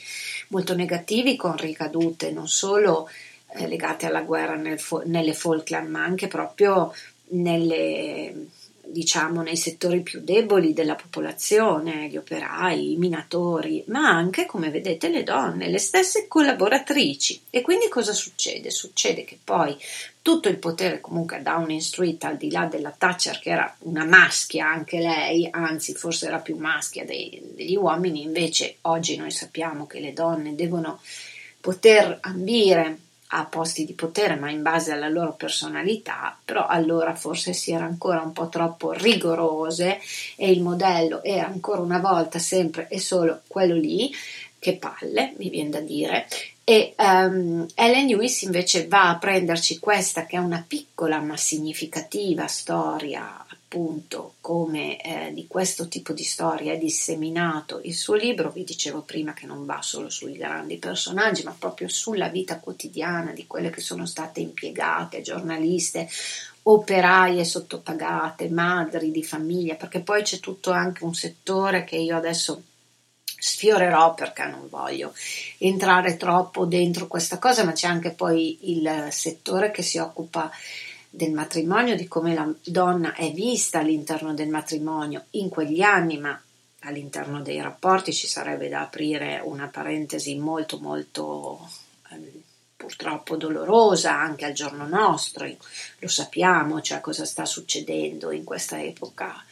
[0.49, 3.09] molto negativi con ricadute non solo
[3.53, 6.93] eh, legate alla guerra nel, nelle Falkland, ma anche proprio
[7.31, 8.47] nelle
[8.91, 15.09] diciamo nei settori più deboli della popolazione, gli operai, i minatori, ma anche, come vedete,
[15.09, 17.41] le donne, le stesse collaboratrici.
[17.49, 18.69] E quindi cosa succede?
[18.71, 19.77] Succede che poi
[20.21, 24.05] tutto il potere comunque a Downing Street, al di là della Thatcher, che era una
[24.05, 29.87] maschia anche lei, anzi forse era più maschia dei, degli uomini, invece oggi noi sappiamo
[29.87, 30.99] che le donne devono
[31.61, 32.97] poter ambire
[33.31, 37.85] a posti di potere, ma in base alla loro personalità, però allora forse si era
[37.85, 39.99] ancora un po' troppo rigorose
[40.35, 44.11] e il modello era ancora una volta sempre e solo quello lì,
[44.57, 46.27] che palle, mi viene da dire.
[46.63, 52.45] E um, Ellen Lewis invece va a prenderci questa che è una piccola ma significativa
[52.47, 58.63] storia appunto come eh, di questo tipo di storia è disseminato il suo libro, vi
[58.63, 63.45] dicevo prima che non va solo sui grandi personaggi, ma proprio sulla vita quotidiana di
[63.45, 66.09] quelle che sono state impiegate, giornaliste,
[66.63, 72.63] operaie sottopagate, madri di famiglia, perché poi c'è tutto anche un settore che io adesso
[73.23, 75.13] sfiorerò perché non voglio
[75.59, 80.51] entrare troppo dentro questa cosa, ma c'è anche poi il settore che si occupa
[81.09, 86.39] del matrimonio, di come la donna è vista all'interno del matrimonio in quegli anni, ma
[86.81, 91.69] all'interno dei rapporti ci sarebbe da aprire una parentesi molto molto
[92.11, 92.41] eh,
[92.75, 95.45] purtroppo dolorosa anche al giorno nostro,
[95.99, 99.43] lo sappiamo, cioè cosa sta succedendo in questa epoca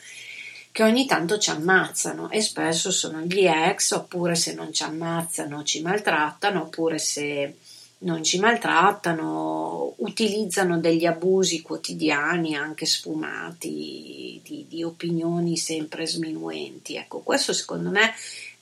[0.78, 5.64] che ogni tanto ci ammazzano e spesso sono gli ex oppure se non ci ammazzano
[5.64, 7.58] ci maltrattano oppure se
[8.00, 16.96] non ci maltrattano, utilizzano degli abusi quotidiani anche sfumati di, di opinioni sempre sminuenti.
[16.96, 18.14] Ecco, questo secondo me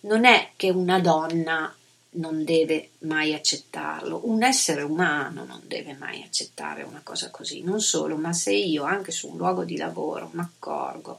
[0.01, 1.73] non è che una donna
[2.15, 7.81] non deve mai accettarlo, un essere umano non deve mai accettare una cosa così, non
[7.81, 11.17] solo, ma se io anche su un luogo di lavoro mi accorgo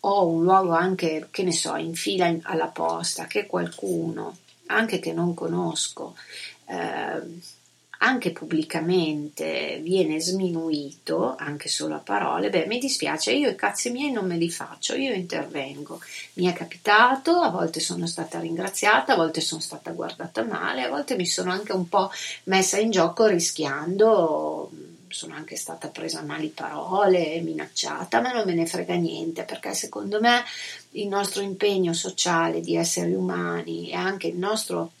[0.00, 4.36] o un luogo anche, che ne so, in fila alla posta, che qualcuno,
[4.66, 6.16] anche che non conosco,
[6.66, 7.40] eh,
[7.98, 14.12] anche pubblicamente viene sminuito, anche solo a parole, beh, mi dispiace, io i cazzi miei
[14.12, 16.00] non me li faccio, io intervengo.
[16.34, 20.90] Mi è capitato, a volte sono stata ringraziata, a volte sono stata guardata male, a
[20.90, 22.10] volte mi sono anche un po'
[22.44, 24.70] messa in gioco rischiando
[25.08, 29.72] sono anche stata presa a mali parole, minacciata, ma non me ne frega niente perché
[29.72, 30.42] secondo me
[30.90, 34.92] il nostro impegno sociale di esseri umani e anche il nostro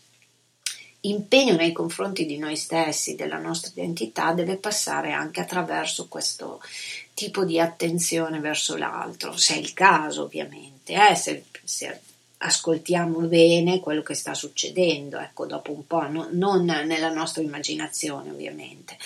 [1.08, 6.60] impegno nei confronti di noi stessi, della nostra identità, deve passare anche attraverso questo
[7.14, 12.00] tipo di attenzione verso l'altro, se è il caso ovviamente, eh, se, se
[12.38, 18.30] ascoltiamo bene quello che sta succedendo, ecco, dopo un po', no, non nella nostra immaginazione
[18.30, 18.96] ovviamente.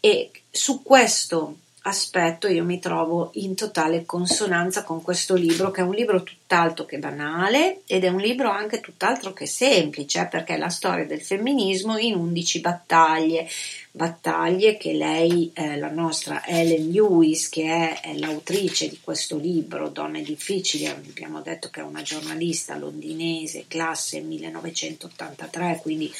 [0.00, 1.56] E su questo
[1.86, 6.86] aspetto io mi trovo in totale consonanza con questo libro, che è un libro tutt'altro
[6.86, 11.20] che banale ed è un libro anche tutt'altro che semplice, perché è la storia del
[11.20, 13.46] femminismo in 11 battaglie,
[13.90, 19.90] battaglie che lei, eh, la nostra Ellen Lewis, che è, è l'autrice di questo libro,
[19.90, 26.10] Donne difficili, abbiamo detto che è una giornalista londinese, classe 1983, quindi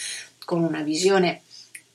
[0.45, 1.41] con una visione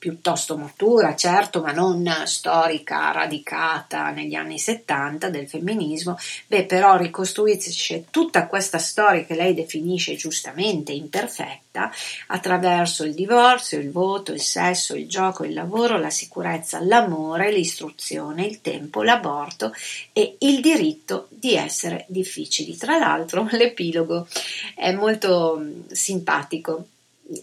[0.00, 8.06] piuttosto matura, certo, ma non storica, radicata negli anni 70 del femminismo, beh, però ricostruisce
[8.10, 11.92] tutta questa storia che lei definisce giustamente imperfetta
[12.28, 18.46] attraverso il divorzio, il voto, il sesso, il gioco, il lavoro, la sicurezza, l'amore, l'istruzione,
[18.46, 19.70] il tempo, l'aborto
[20.14, 22.74] e il diritto di essere difficili.
[22.78, 24.26] Tra l'altro, l'epilogo
[24.74, 26.86] è molto simpatico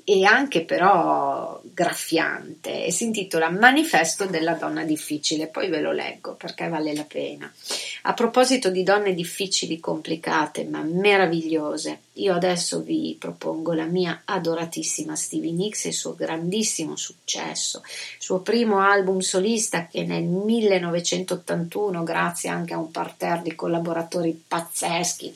[0.04, 6.36] e anche però graffiante e si intitola Manifesto della donna difficile, poi ve lo leggo
[6.36, 7.52] perché vale la pena.
[8.04, 15.16] A proposito di donne difficili, complicate ma meravigliose, io adesso vi propongo la mia adoratissima
[15.16, 22.04] Stevie Nicks e il suo grandissimo successo, il suo primo album solista che nel 1981,
[22.04, 25.34] grazie anche a un parterre di collaboratori pazzeschi,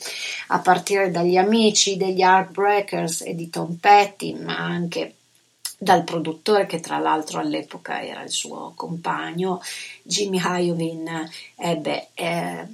[0.48, 5.16] a partire dagli amici degli Heartbreakers e di Tom Petty, ma anche
[5.78, 9.60] dal produttore che tra l'altro all'epoca era il suo compagno,
[10.04, 12.68] Jimmy Iovine ebbe eh,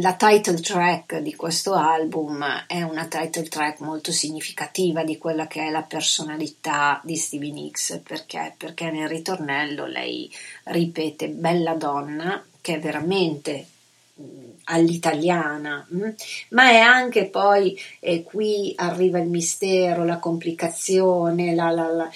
[0.00, 5.66] la title track di questo album è una title track molto significativa di quella che
[5.66, 10.28] è la personalità di Stevie Nicks perché, perché nel ritornello lei
[10.64, 13.66] ripete bella donna che è veramente
[14.64, 16.08] all'italiana, mm?
[16.50, 22.10] ma è anche poi eh, qui arriva il mistero, la complicazione, la, la, la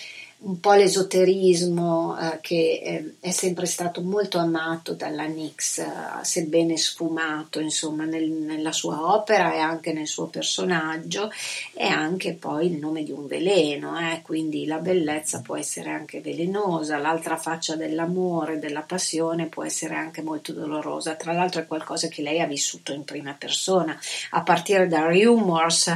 [0.44, 5.86] un po' l'esoterismo eh, che eh, è sempre stato molto amato dalla Nix, eh,
[6.22, 11.30] sebbene sfumato insomma nel, nella sua opera e anche nel suo personaggio,
[11.74, 16.20] e anche poi il nome di un veleno, eh, quindi la bellezza può essere anche
[16.20, 22.08] velenosa, l'altra faccia dell'amore, della passione può essere anche molto dolorosa, tra l'altro è qualcosa
[22.08, 23.96] che lei ha vissuto in prima persona,
[24.30, 25.86] a partire da Rumors,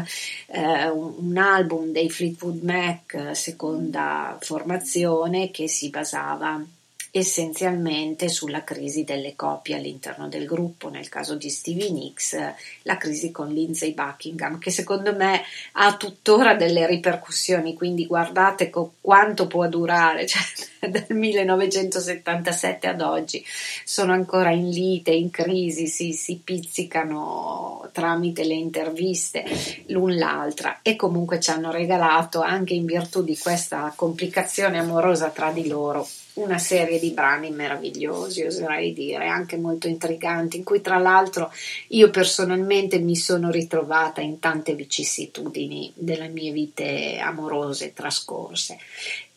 [0.46, 6.62] eh, un, un album dei Fleetwood Mac, seconda formazione che si basava
[7.10, 12.36] essenzialmente sulla crisi delle coppie all'interno del gruppo, nel caso di Stevie Nicks,
[12.82, 15.42] la crisi con Lindsay Buckingham, che secondo me
[15.72, 20.42] ha tuttora delle ripercussioni, quindi guardate co- quanto può durare, cioè
[20.88, 23.44] dal 1977 ad oggi
[23.84, 29.44] sono ancora in lite, in crisi, si, si pizzicano tramite le interviste
[29.86, 35.50] l'un l'altra e comunque ci hanno regalato anche in virtù di questa complicazione amorosa tra
[35.50, 40.98] di loro una serie di brani meravigliosi, oserei dire, anche molto intriganti, in cui tra
[40.98, 41.50] l'altro
[41.88, 48.78] io personalmente mi sono ritrovata in tante vicissitudini delle mie vite amorose trascorse.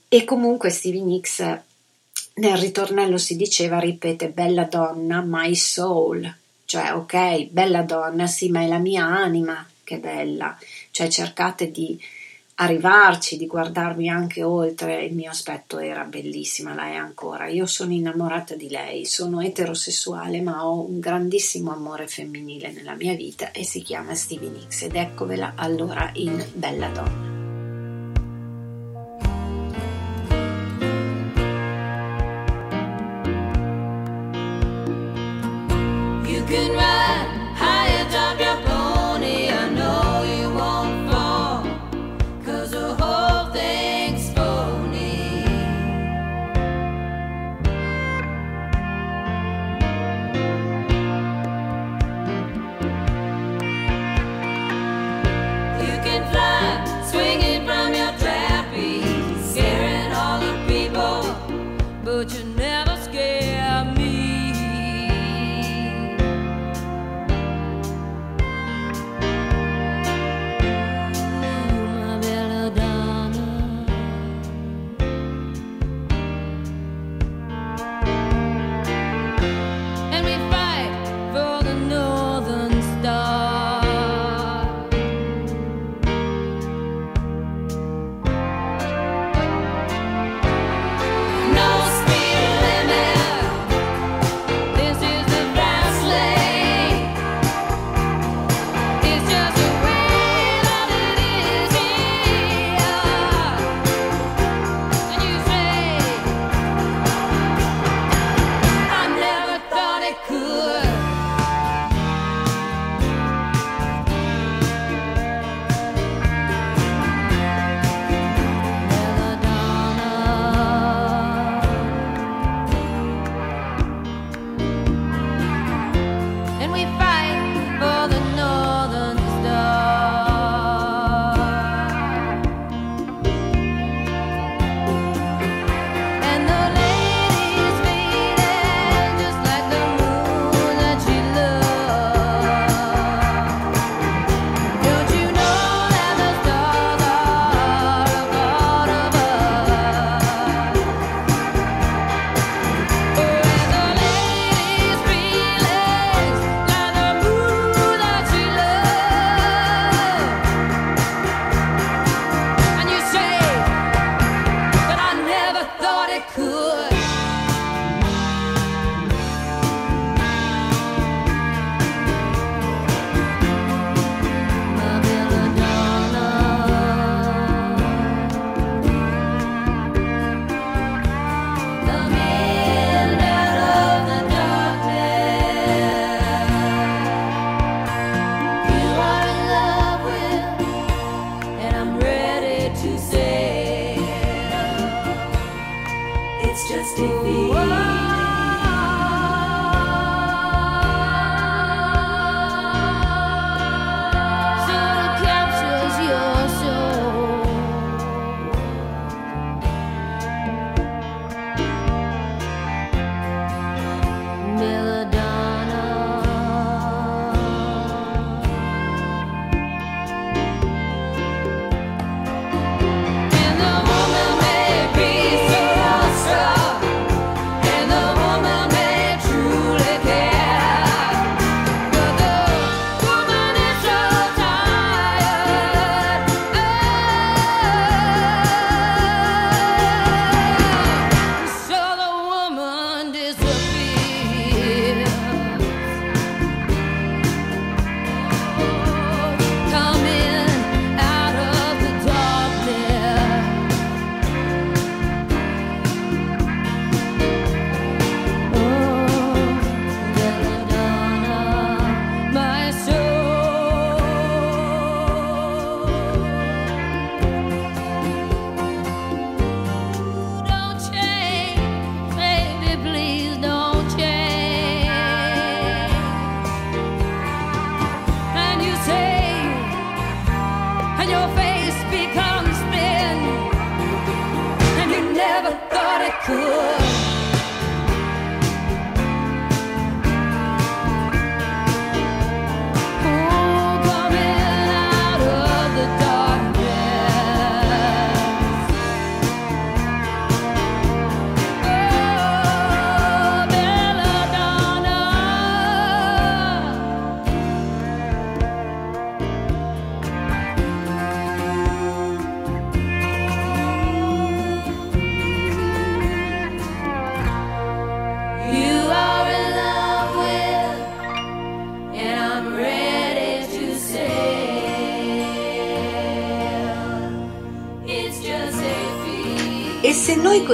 [0.08, 1.40] E comunque Stevie Nicks
[2.36, 6.36] nel ritornello si diceva, ripete, bella donna, my soul,
[6.66, 10.58] cioè ok, bella donna, sì, ma è la mia anima, che bella,
[10.92, 12.00] cioè cercate di
[12.62, 17.48] arrivarci, di guardarmi anche oltre, il mio aspetto era bellissima, la è ancora.
[17.48, 23.16] Io sono innamorata di lei, sono eterosessuale, ma ho un grandissimo amore femminile nella mia
[23.16, 27.49] vita e si chiama Stevie Nicks ed eccovela allora in Bella Donna.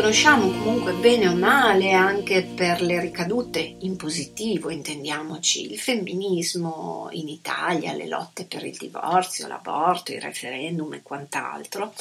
[0.05, 7.27] Conosciamo comunque bene o male anche per le ricadute in positivo, intendiamoci, il femminismo in
[7.27, 11.91] Italia, le lotte per il divorzio, l'aborto, il referendum e quant'altro,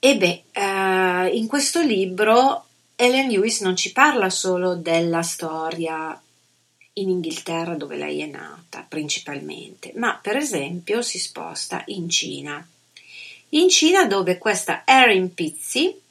[0.00, 2.64] e beh, eh, in questo libro
[2.96, 6.20] Ellen Lewis non ci parla solo della storia
[6.94, 12.68] in Inghilterra dove lei è nata principalmente, ma per esempio si sposta in Cina.
[13.50, 16.08] In Cina dove questa Erin Pizzi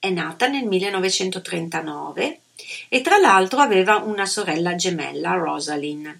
[0.00, 2.40] è nata nel 1939
[2.88, 6.16] e tra l'altro aveva una sorella gemella, Rosalind.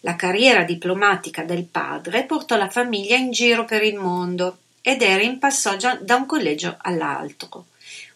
[0.00, 5.38] La carriera diplomatica del padre portò la famiglia in giro per il mondo ed Erin
[5.38, 7.66] passò da un collegio all'altro.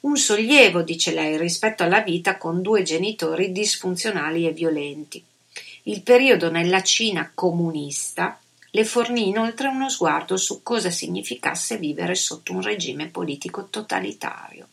[0.01, 5.23] Un sollievo, dice lei, rispetto alla vita con due genitori disfunzionali e violenti.
[5.85, 8.41] Il periodo nella Cina comunista
[8.71, 14.67] le fornì inoltre uno sguardo su cosa significasse vivere sotto un regime politico totalitario.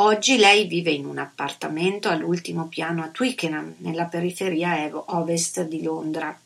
[0.00, 6.38] Oggi lei vive in un appartamento all'ultimo piano a Twickenham, nella periferia ovest di Londra.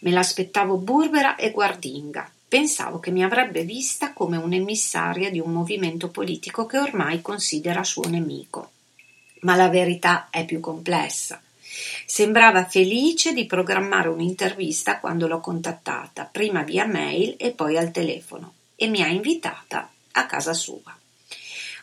[0.00, 2.28] Me l'aspettavo burbera e guardinga.
[2.48, 8.08] Pensavo che mi avrebbe vista come un'emissaria di un movimento politico che ormai considera suo
[8.08, 8.70] nemico.
[9.42, 11.40] Ma la verità è più complessa.
[12.06, 18.54] Sembrava felice di programmare un'intervista quando l'ho contattata, prima via mail e poi al telefono,
[18.74, 20.92] e mi ha invitata a casa sua.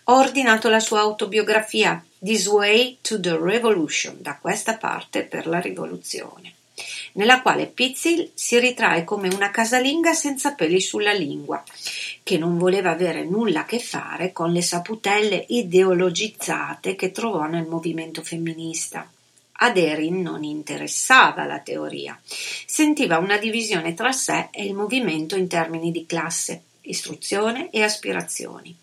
[0.06, 5.60] Ho ordinato la sua autobiografia This Way to the Revolution, da questa parte per la
[5.60, 6.56] rivoluzione,
[7.14, 11.64] nella quale Pizzi si ritrae come una casalinga senza peli sulla lingua,
[12.24, 17.68] che non voleva avere nulla a che fare con le saputelle ideologizzate che trovò nel
[17.68, 19.08] movimento femminista.
[19.52, 22.20] Ad Erin non interessava la teoria,
[22.66, 28.76] sentiva una divisione tra sé e il movimento in termini di classe, istruzione e aspirazioni.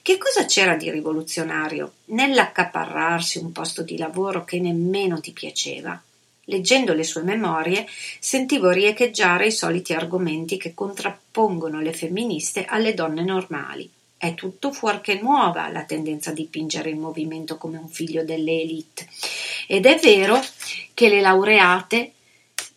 [0.00, 6.00] Che cosa c'era di rivoluzionario nell'accaparrarsi un posto di lavoro che nemmeno ti piaceva?
[6.44, 7.86] Leggendo le sue memorie
[8.18, 13.90] sentivo riecheggiare i soliti argomenti che contrappongono le femministe alle donne normali.
[14.16, 19.06] È tutto fuorché nuova la tendenza a dipingere il movimento come un figlio delle elite.
[19.66, 20.42] Ed è vero
[20.94, 22.12] che le laureate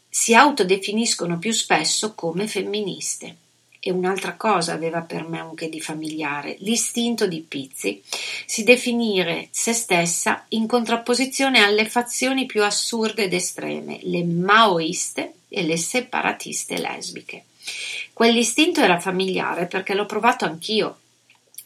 [0.08, 3.38] si autodefiniscono più spesso come femministe.
[3.84, 8.00] E un'altra cosa aveva per me un che di familiare, l'istinto di Pizzi,
[8.46, 15.64] si definire se stessa in contrapposizione alle fazioni più assurde ed estreme, le maoiste e
[15.64, 17.46] le separatiste lesbiche.
[18.14, 20.98] Quell'istinto era familiare perché l'ho provato anch'io.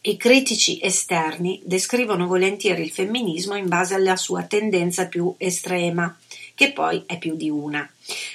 [0.02, 6.18] I critici esterni descrivono volentieri il femminismo in base alla sua tendenza più estrema,
[6.56, 7.88] che poi è più di una.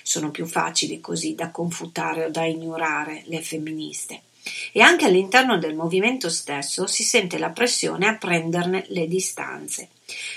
[0.03, 4.23] Sono più facili così da confutare o da ignorare le femministe.
[4.73, 9.89] E anche all'interno del movimento stesso si sente la pressione a prenderne le distanze.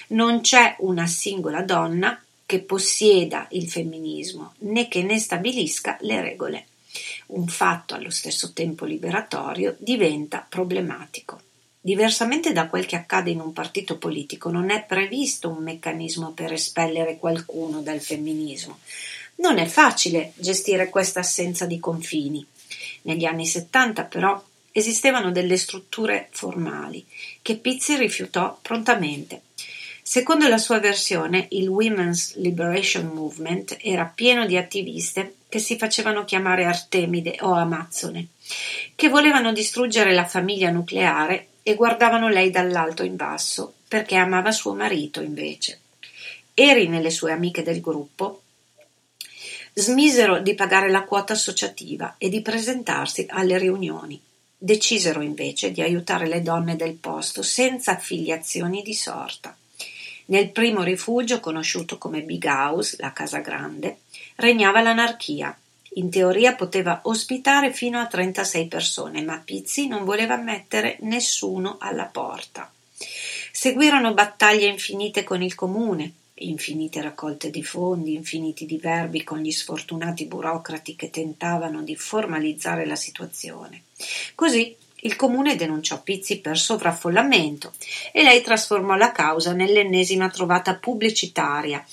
[0.08, 6.66] Non c'è una singola donna che possieda il femminismo né che ne stabilisca le regole
[7.28, 11.42] un fatto allo stesso tempo liberatorio, diventa problematico.
[11.86, 16.54] Diversamente da quel che accade in un partito politico, non è previsto un meccanismo per
[16.54, 18.80] espellere qualcuno dal femminismo.
[19.36, 22.46] Non è facile gestire questa assenza di confini.
[23.02, 27.06] Negli anni 70, però, esistevano delle strutture formali
[27.42, 29.42] che Pizzi rifiutò prontamente.
[30.02, 36.24] Secondo la sua versione, il Women's Liberation Movement era pieno di attiviste che si facevano
[36.24, 38.28] chiamare Artemide o Amazzone,
[38.96, 44.74] che volevano distruggere la famiglia nucleare e guardavano lei dall'alto in basso, perché amava suo
[44.74, 45.80] marito invece.
[46.54, 48.42] Erin e le sue amiche del gruppo
[49.76, 54.22] smisero di pagare la quota associativa e di presentarsi alle riunioni.
[54.56, 59.56] Decisero invece di aiutare le donne del posto senza affiliazioni di sorta.
[60.26, 64.02] Nel primo rifugio, conosciuto come Big House, la casa grande,
[64.36, 65.58] regnava l'anarchia.
[65.96, 72.06] In teoria poteva ospitare fino a 36 persone, ma Pizzi non voleva mettere nessuno alla
[72.06, 72.72] porta.
[73.52, 80.26] Seguirono battaglie infinite con il comune, infinite raccolte di fondi, infiniti diverbi con gli sfortunati
[80.26, 83.84] burocrati che tentavano di formalizzare la situazione.
[84.36, 87.74] Così il comune denunciò Pizzi per sovraffollamento
[88.12, 91.84] e lei trasformò la causa nell'ennesima trovata pubblicitaria,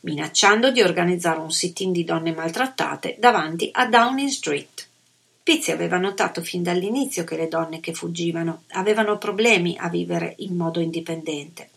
[0.00, 4.86] minacciando di organizzare un sit-in di donne maltrattate davanti a Downing Street.
[5.42, 10.56] Pizzi aveva notato fin dall'inizio che le donne che fuggivano avevano problemi a vivere in
[10.56, 11.68] modo indipendente.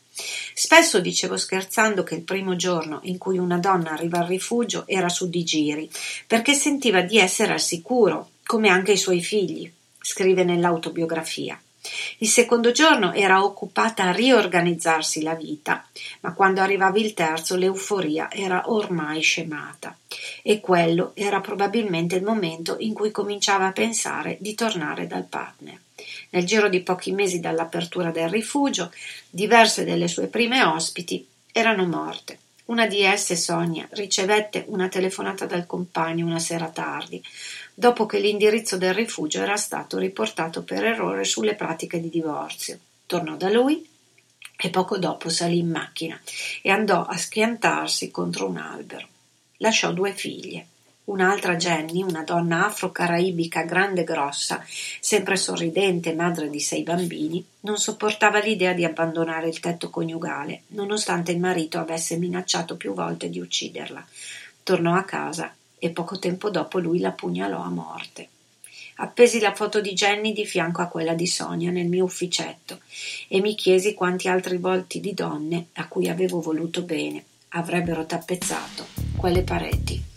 [0.54, 5.10] Spesso dicevo scherzando che il primo giorno in cui una donna arriva al rifugio era
[5.10, 5.90] su di giri,
[6.26, 9.70] perché sentiva di essere al sicuro, come anche i suoi figli
[10.08, 11.62] scrive nell'autobiografia.
[12.20, 15.86] Il secondo giorno era occupata a riorganizzarsi la vita,
[16.22, 19.98] ma quando arrivava il terzo l'euforia era ormai scemata
[20.42, 25.78] e quello era probabilmente il momento in cui cominciava a pensare di tornare dal partner.
[26.30, 28.92] Nel giro di pochi mesi dall'apertura del rifugio,
[29.30, 32.40] diverse delle sue prime ospiti erano morte.
[32.68, 37.24] Una di esse, Sonia, ricevette una telefonata dal compagno una sera tardi,
[37.80, 42.80] dopo che l'indirizzo del rifugio era stato riportato per errore sulle pratiche di divorzio.
[43.06, 43.88] Tornò da lui
[44.58, 46.20] e poco dopo salì in macchina
[46.64, 49.08] e andò a schiantarsi contro un albero.
[49.58, 50.66] Lasciò due figlie.
[51.04, 54.66] Un'altra Jenny, una donna afro-caraibica grande e grossa,
[55.00, 61.32] sempre sorridente, madre di sei bambini, non sopportava l'idea di abbandonare il tetto coniugale, nonostante
[61.32, 64.04] il marito avesse minacciato più volte di ucciderla.
[64.64, 68.30] Tornò a casa e poco tempo dopo lui la pugnalò a morte.
[69.00, 72.80] Appesi la foto di Jenny di fianco a quella di Sonia nel mio ufficetto
[73.28, 78.88] e mi chiesi quanti altri volti di donne a cui avevo voluto bene avrebbero tappezzato
[79.16, 80.17] quelle pareti.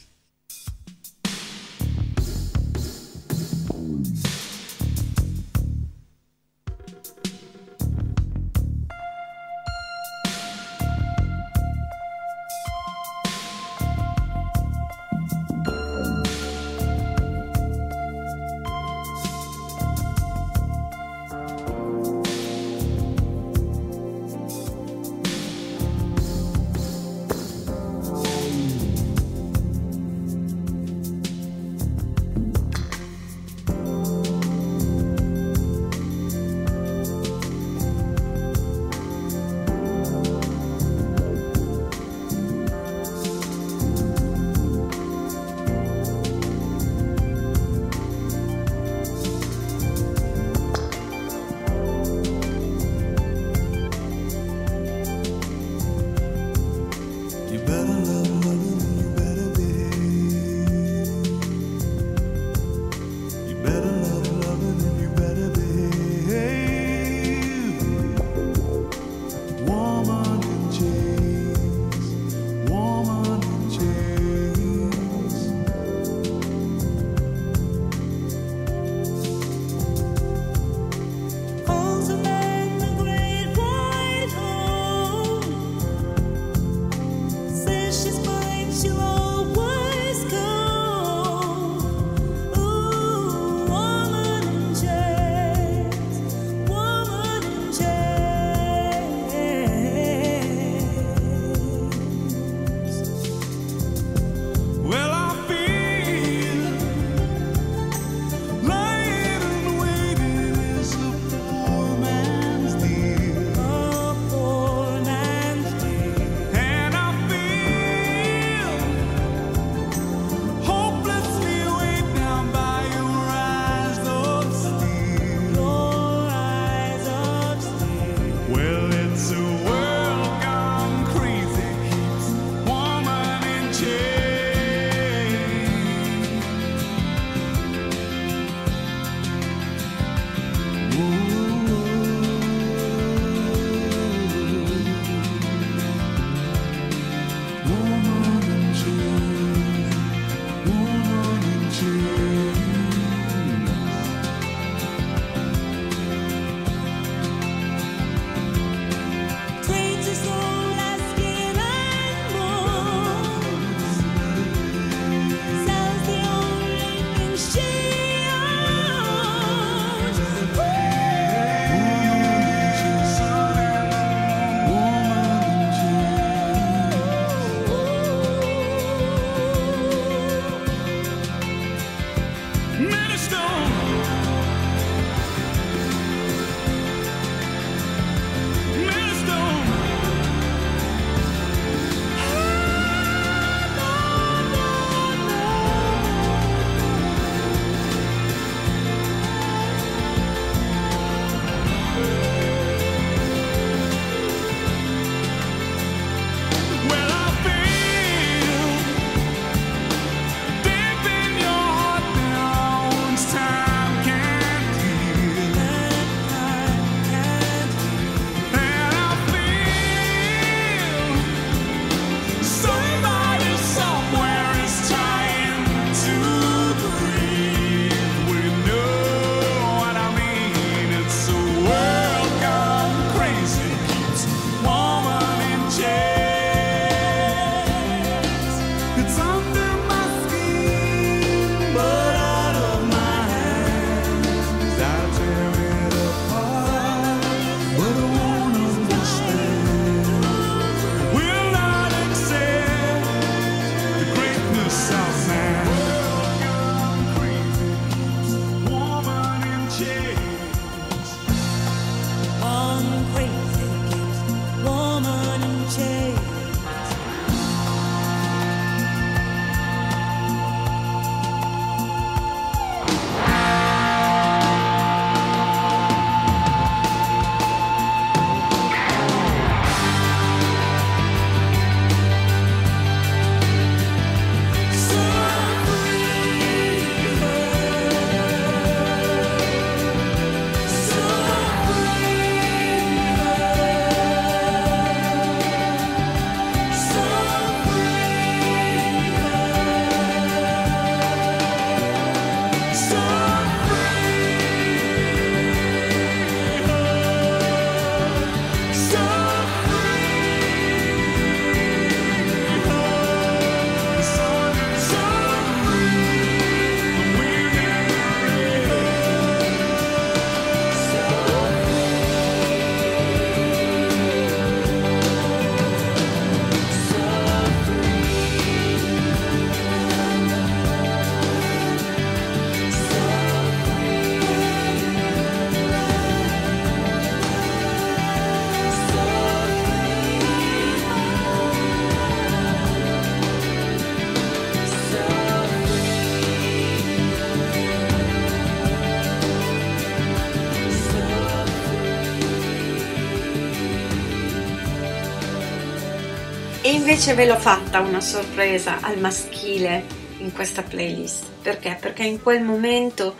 [356.90, 359.84] Invece ve l'ho fatta una sorpresa al maschile
[360.18, 361.24] in questa playlist.
[361.40, 361.78] Perché?
[361.80, 363.14] Perché in quel momento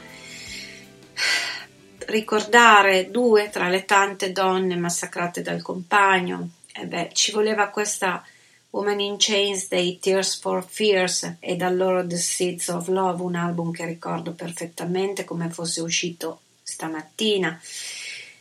[2.06, 8.24] ricordare due tra le tante donne massacrate dal compagno, e beh, ci voleva questa
[8.70, 13.36] Woman in Chains dei Tears for Fears e dal loro The Seeds of Love, un
[13.36, 17.60] album che ricordo perfettamente come fosse uscito stamattina.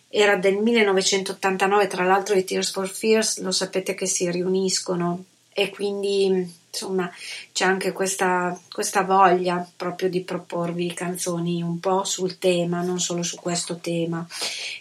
[0.09, 5.69] Era del 1989, tra l'altro i Tears for Fears lo sapete che si riuniscono e
[5.69, 6.25] quindi
[6.71, 7.11] insomma
[7.51, 13.21] c'è anche questa, questa voglia proprio di proporvi canzoni un po' sul tema, non solo
[13.21, 14.25] su questo tema.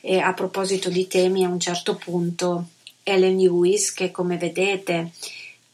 [0.01, 2.69] E a proposito di temi, a un certo punto
[3.03, 5.11] Ellen Lewis, che come vedete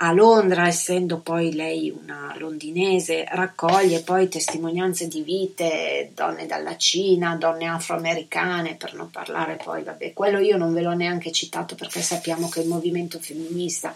[0.06, 7.36] a Londra, essendo poi lei una londinese, raccoglie poi testimonianze di vite, donne dalla Cina,
[7.36, 12.02] donne afroamericane, per non parlare poi, vabbè, quello io non ve l'ho neanche citato perché
[12.02, 13.94] sappiamo che il movimento femminista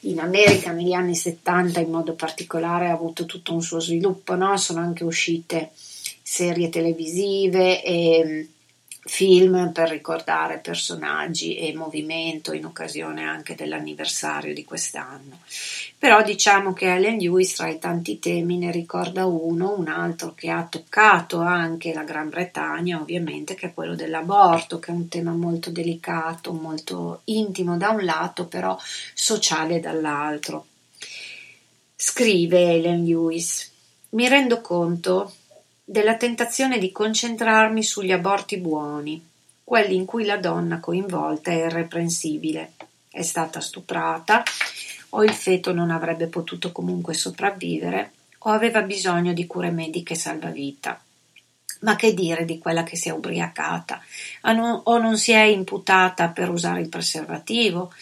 [0.00, 4.58] in America negli anni 70 in modo particolare ha avuto tutto un suo sviluppo, no?
[4.58, 5.70] sono anche uscite
[6.22, 8.48] serie televisive e
[9.06, 15.38] film per ricordare personaggi e movimento in occasione anche dell'anniversario di quest'anno.
[15.98, 20.50] Però diciamo che Ellen Lewis tra i tanti temi ne ricorda uno, un altro che
[20.50, 25.32] ha toccato anche la Gran Bretagna, ovviamente, che è quello dell'aborto, che è un tema
[25.32, 28.76] molto delicato, molto intimo da un lato, però
[29.14, 30.66] sociale dall'altro.
[31.94, 33.70] Scrive Ellen Lewis:
[34.10, 35.32] Mi rendo conto
[35.88, 39.24] della tentazione di concentrarmi sugli aborti buoni,
[39.62, 42.72] quelli in cui la donna coinvolta è irreprensibile,
[43.08, 44.42] è stata stuprata,
[45.10, 51.00] o il feto non avrebbe potuto comunque sopravvivere, o aveva bisogno di cure mediche salvavita.
[51.82, 54.02] Ma che dire di quella che si è ubriacata?
[54.42, 57.92] O non si è imputata per usare il preservativo,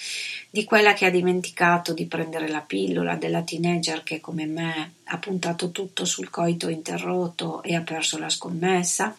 [0.54, 5.18] di quella che ha dimenticato di prendere la pillola, della teenager che come me ha
[5.18, 9.16] puntato tutto sul coito interrotto e ha perso la scommessa?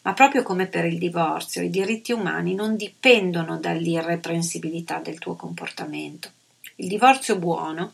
[0.00, 6.30] Ma proprio come per il divorzio, i diritti umani non dipendono dall'irreprensibilità del tuo comportamento.
[6.76, 7.92] Il divorzio buono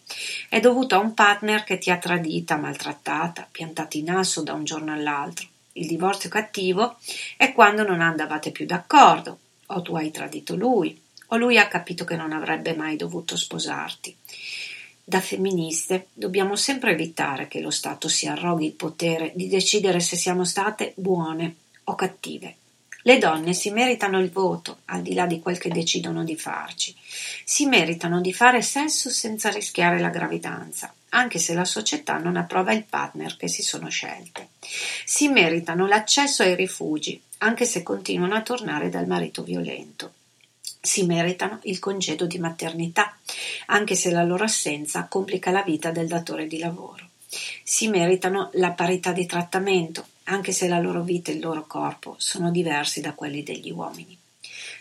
[0.48, 4.62] è dovuto a un partner che ti ha tradita, maltrattata, piantata in asso da un
[4.62, 5.48] giorno all'altro.
[5.72, 6.98] Il divorzio cattivo
[7.36, 12.04] è quando non andavate più d'accordo, o tu hai tradito lui, o lui ha capito
[12.04, 14.16] che non avrebbe mai dovuto sposarti.
[15.08, 20.16] Da femministe dobbiamo sempre evitare che lo Stato si arroghi il potere di decidere se
[20.16, 21.54] siamo state buone
[21.84, 22.56] o cattive.
[23.02, 26.92] Le donne si meritano il voto, al di là di quel che decidono di farci.
[27.44, 32.72] Si meritano di fare sesso senza rischiare la gravidanza, anche se la società non approva
[32.72, 34.48] il partner che si sono scelte.
[35.04, 40.15] Si meritano l'accesso ai rifugi, anche se continuano a tornare dal marito violento
[40.86, 43.18] si meritano il congedo di maternità,
[43.66, 47.08] anche se la loro assenza complica la vita del datore di lavoro.
[47.64, 52.14] Si meritano la parità di trattamento, anche se la loro vita e il loro corpo
[52.18, 54.16] sono diversi da quelli degli uomini.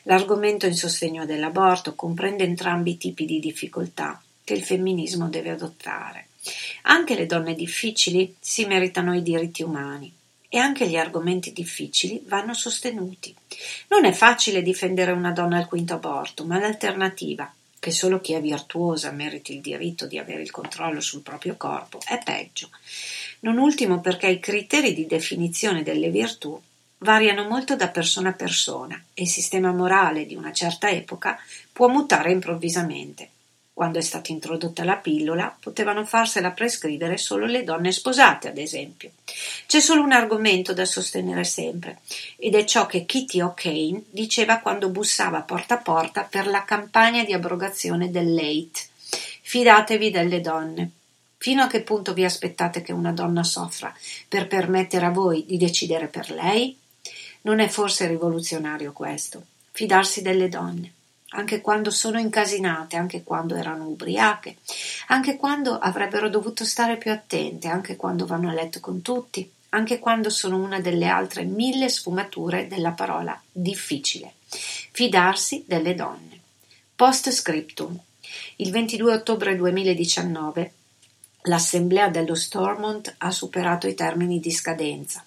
[0.03, 6.28] L'argomento in sostegno dell'aborto comprende entrambi i tipi di difficoltà che il femminismo deve adottare.
[6.84, 10.14] Anche le donne difficili si meritano i diritti umani,
[10.56, 13.36] e anche gli argomenti difficili vanno sostenuti.
[13.89, 18.39] Non è facile difendere una donna al quinto aborto, ma l'alternativa, che solo chi è
[18.39, 22.70] virtuosa meriti il diritto di avere il controllo sul proprio corpo, è peggio.
[23.41, 26.58] Non ultimo perché i criteri di definizione delle virtù
[26.99, 31.38] variano molto da persona a persona e il sistema morale di una certa epoca
[31.74, 33.32] può mutare improvvisamente.
[33.76, 39.12] Quando è stata introdotta la pillola, potevano farsela prescrivere solo le donne sposate, ad esempio.
[39.66, 42.00] C'è solo un argomento da sostenere sempre,
[42.38, 47.26] ed è ciò che Kitty O'Kane diceva quando bussava porta a porta per la campagna
[47.26, 48.80] di abrogazione del late.
[49.42, 50.92] Fidatevi delle donne.
[51.36, 53.94] Fino a che punto vi aspettate che una donna soffra
[54.30, 56.80] per permettere a voi di decidere per lei?
[57.42, 59.44] Non è forse rivoluzionario questo?
[59.72, 60.95] Fidarsi delle donne
[61.36, 64.58] anche quando sono incasinate, anche quando erano ubriache,
[65.08, 70.00] anche quando avrebbero dovuto stare più attente, anche quando vanno a letto con tutti, anche
[70.00, 74.36] quando sono una delle altre mille sfumature della parola difficile.
[74.48, 76.40] Fidarsi delle donne.
[76.96, 78.00] Post scriptum.
[78.58, 80.74] Il 22 ottobre 2019
[81.44, 85.25] l'Assemblea dello Stormont ha superato i termini di scadenza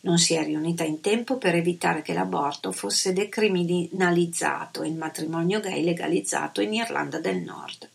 [0.00, 5.60] non si è riunita in tempo per evitare che l'aborto fosse decriminalizzato e il matrimonio
[5.60, 7.88] gay legalizzato in Irlanda del Nord.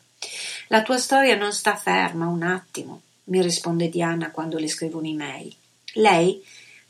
[0.68, 5.54] La tua storia non sta ferma un attimo, mi risponde Diana quando le scrivo un'email.
[5.94, 6.44] Lei,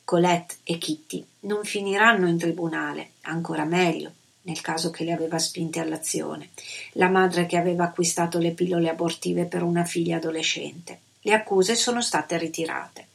[0.04, 4.12] Colette e Kitty non finiranno in tribunale, ancora meglio.
[4.44, 6.50] nel caso che le aveva spinte all'azione,
[6.94, 11.00] la madre che aveva acquistato le pillole abortive per una figlia adolescente.
[11.22, 13.08] Le accuse sono state ritirate.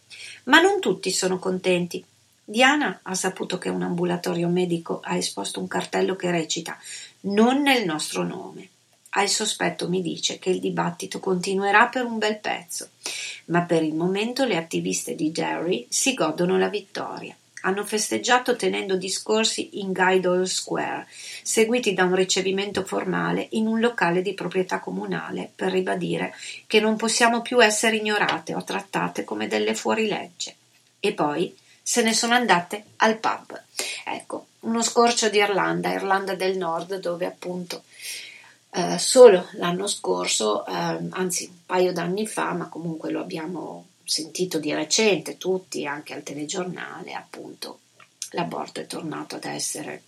[0.45, 2.05] Ma non tutti sono contenti.
[2.45, 6.79] Diana ha saputo che un ambulatorio medico ha esposto un cartello che recita
[7.21, 8.69] non nel nostro nome.
[9.11, 12.89] Ha il sospetto, mi dice, che il dibattito continuerà per un bel pezzo,
[13.47, 17.37] ma per il momento le attiviste di Jerry si godono la vittoria.
[17.63, 21.07] Hanno festeggiato tenendo discorsi in Guildhall Square,
[21.43, 26.35] seguiti da un ricevimento formale in un locale di proprietà comunale per ribadire
[26.67, 30.55] che non possiamo più essere ignorate o trattate come delle fuorilegge.
[31.01, 33.61] E poi se ne sono andate al pub.
[34.05, 37.83] Ecco, uno scorcio di Irlanda, Irlanda del Nord, dove appunto
[38.71, 44.59] eh, solo l'anno scorso, eh, anzi un paio d'anni fa, ma comunque lo abbiamo sentito
[44.59, 47.81] di recente tutti, anche al telegiornale, appunto,
[48.31, 50.03] l'aborto è tornato ad essere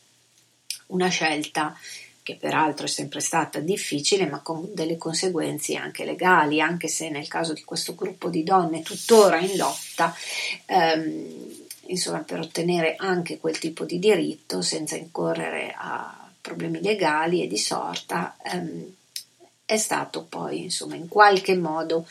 [0.86, 1.76] una scelta
[2.22, 7.28] che peraltro è sempre stata difficile, ma con delle conseguenze anche legali, anche se nel
[7.28, 10.14] caso di questo gruppo di donne tuttora in lotta,
[10.64, 17.46] ehm, insomma, per ottenere anche quel tipo di diritto senza incorrere a problemi legali e
[17.46, 18.94] di sorta, ehm,
[19.66, 22.06] è stato poi, insomma, in qualche modo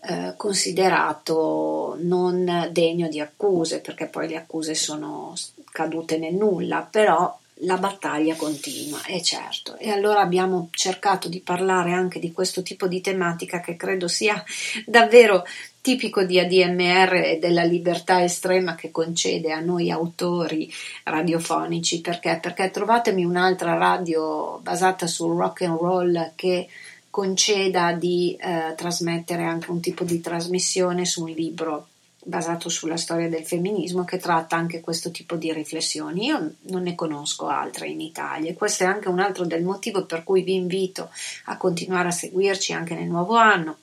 [0.00, 5.34] eh, considerato non degno di accuse, perché poi le accuse sono
[5.72, 9.76] cadute nel nulla, però la battaglia continua, è certo.
[9.76, 14.42] E allora abbiamo cercato di parlare anche di questo tipo di tematica che credo sia
[14.86, 15.44] davvero
[15.80, 20.72] tipico di ADMR e della libertà estrema che concede a noi autori
[21.04, 22.00] radiofonici.
[22.00, 22.38] Perché?
[22.40, 26.68] Perché trovatemi un'altra radio basata sul rock and roll che
[27.10, 31.88] conceda di eh, trasmettere anche un tipo di trasmissione su un libro
[32.28, 36.26] basato sulla storia del femminismo che tratta anche questo tipo di riflessioni.
[36.26, 40.04] Io non ne conosco altre in Italia e questo è anche un altro del motivo
[40.04, 41.10] per cui vi invito
[41.46, 43.78] a continuare a seguirci anche nel nuovo anno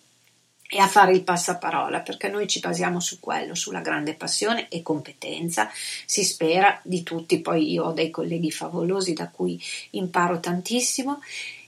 [0.68, 4.81] e a fare il passaparola perché noi ci basiamo su quello, sulla grande passione e
[4.81, 5.69] competenza,
[6.06, 9.61] si spera di tutti, poi io ho dei colleghi favolosi da cui
[9.91, 11.19] imparo tantissimo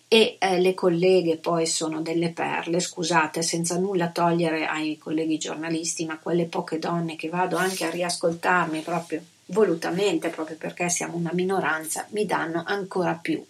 [0.10, 6.06] e eh, le colleghe poi sono delle perle, scusate, senza nulla togliere ai colleghi giornalisti,
[6.06, 11.32] ma quelle poche donne che vado anche a riascoltarmi proprio volutamente, proprio perché siamo una
[11.34, 13.44] minoranza, mi danno ancora più,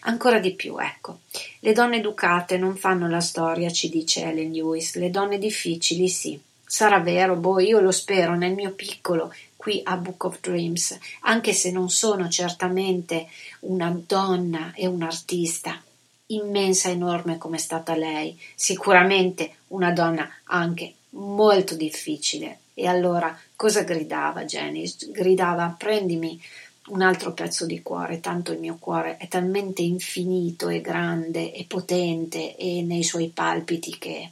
[0.00, 1.20] ancora di più, ecco.
[1.60, 6.38] Le donne educate non fanno la storia, ci dice Ellen Lewis, le donne difficili sì.
[6.68, 11.52] Sarà vero, boh, io lo spero nel mio piccolo qui a Book of Dreams, anche
[11.52, 13.28] se non sono certamente
[13.60, 15.80] una donna e un'artista
[16.26, 22.60] immensa, enorme come è stata lei, sicuramente una donna anche molto difficile.
[22.74, 25.10] E allora cosa gridava Janice?
[25.10, 26.40] Gridava prendimi
[26.88, 31.64] un altro pezzo di cuore, tanto il mio cuore è talmente infinito e grande e
[31.64, 34.30] potente e nei suoi palpiti che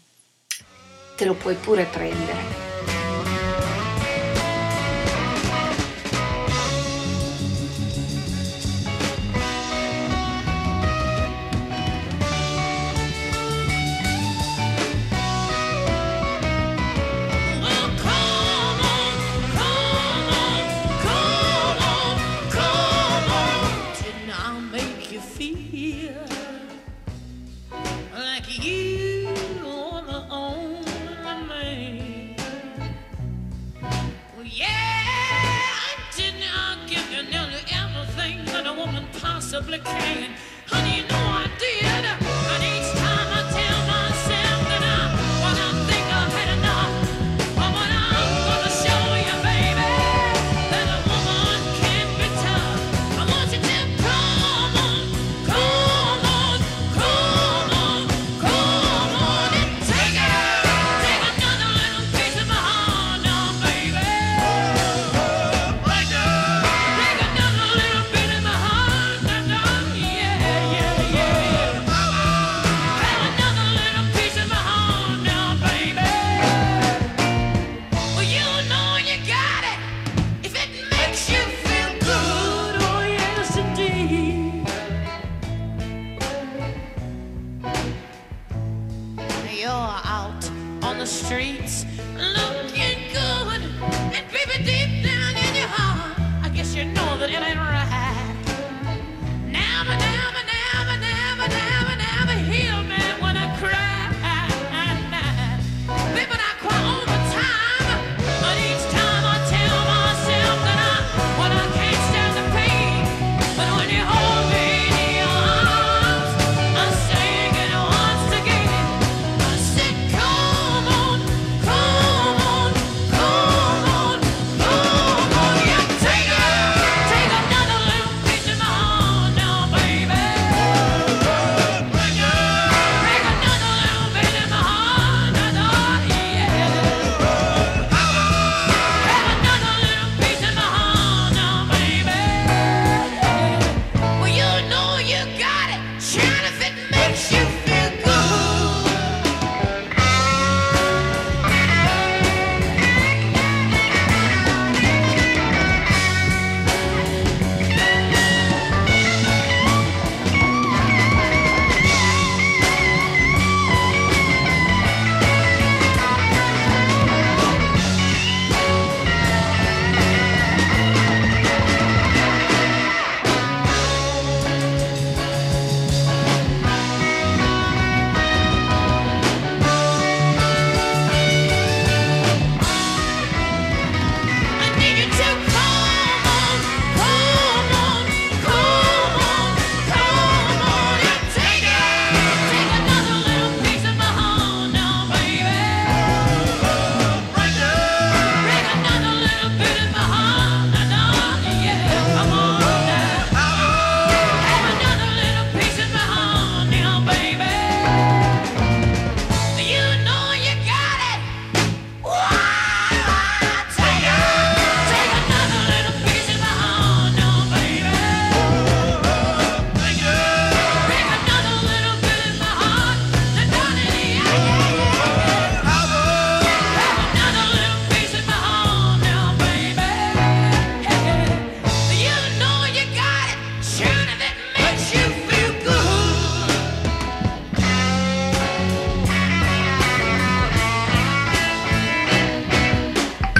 [1.16, 3.33] te lo puoi pure prendere.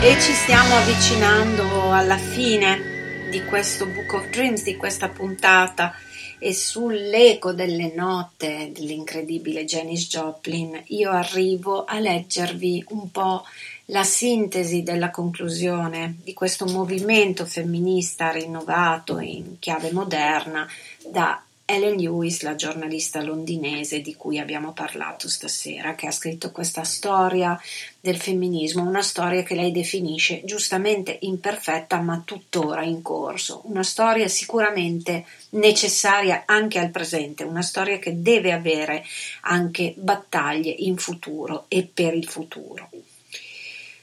[0.05, 5.95] E ci stiamo avvicinando alla fine di questo Book of Dreams, di questa puntata.
[6.39, 13.45] E sull'eco delle note dell'incredibile Janis Joplin io arrivo a leggervi un po'
[13.87, 20.69] la sintesi della conclusione di questo movimento femminista rinnovato in chiave moderna
[21.11, 26.85] da Ellen Lewis, la giornalista londinese di cui abbiamo parlato stasera, che ha scritto questa
[26.85, 27.59] storia
[28.05, 34.29] del femminismo, una storia che lei definisce giustamente imperfetta ma tuttora in corso, una storia
[34.29, 39.03] sicuramente necessaria anche al presente, una storia che deve avere
[39.45, 42.91] anche battaglie in futuro e per il futuro.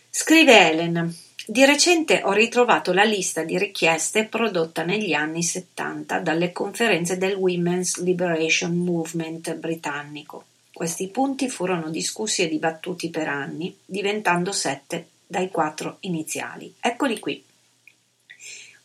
[0.09, 1.15] Scrive Ellen,
[1.45, 7.35] di recente ho ritrovato la lista di richieste prodotta negli anni 70 dalle conferenze del
[7.35, 10.45] Women's Liberation Movement britannico.
[10.73, 16.73] Questi punti furono discussi e dibattuti per anni, diventando sette dai quattro iniziali.
[16.79, 17.43] Eccoli qui.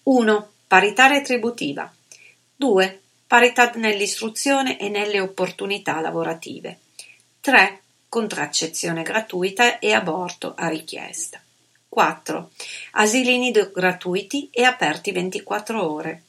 [0.05, 0.51] 1.
[0.67, 1.93] Parità retributiva.
[2.57, 3.01] 2.
[3.27, 6.79] Parità nell'istruzione e nelle opportunità lavorative.
[7.41, 7.81] 3.
[8.09, 11.41] Contraccezione gratuita e aborto a richiesta.
[11.89, 12.51] 4.
[12.93, 16.23] Asili nido gratuiti e aperti 24 ore.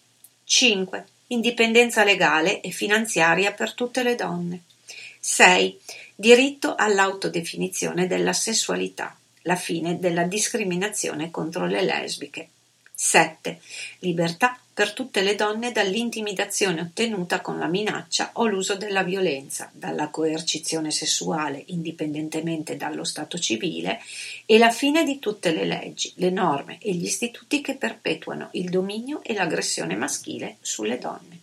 [0.43, 1.05] 5.
[1.27, 4.61] Indipendenza legale e finanziaria per tutte le donne.
[5.19, 5.79] 6.
[6.15, 12.49] Diritto all'autodefinizione della sessualità, la fine della discriminazione contro le lesbiche.
[12.93, 13.59] 7.
[13.99, 20.09] Libertà per tutte le donne dall'intimidazione ottenuta con la minaccia o l'uso della violenza, dalla
[20.09, 23.99] coercizione sessuale indipendentemente dallo stato civile
[24.45, 28.69] e la fine di tutte le leggi, le norme e gli istituti che perpetuano il
[28.69, 31.39] dominio e l'aggressione maschile sulle donne.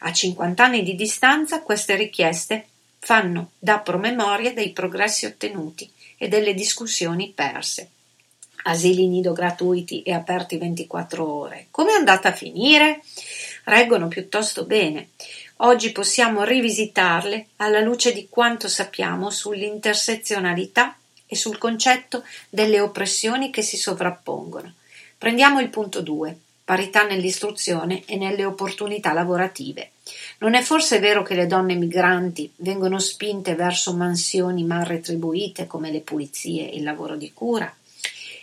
[0.00, 2.66] A 50 anni di distanza queste richieste
[2.98, 7.90] fanno da promemoria dei progressi ottenuti e delle discussioni perse
[8.68, 11.66] asili nido gratuiti e aperti 24 ore.
[11.70, 13.02] Come è andata a finire?
[13.64, 15.10] Reggono piuttosto bene.
[15.58, 20.96] Oggi possiamo rivisitarle alla luce di quanto sappiamo sull'intersezionalità
[21.26, 24.74] e sul concetto delle oppressioni che si sovrappongono.
[25.16, 29.90] Prendiamo il punto 2, parità nell'istruzione e nelle opportunità lavorative.
[30.38, 35.90] Non è forse vero che le donne migranti vengono spinte verso mansioni mal retribuite come
[35.90, 37.72] le pulizie e il lavoro di cura?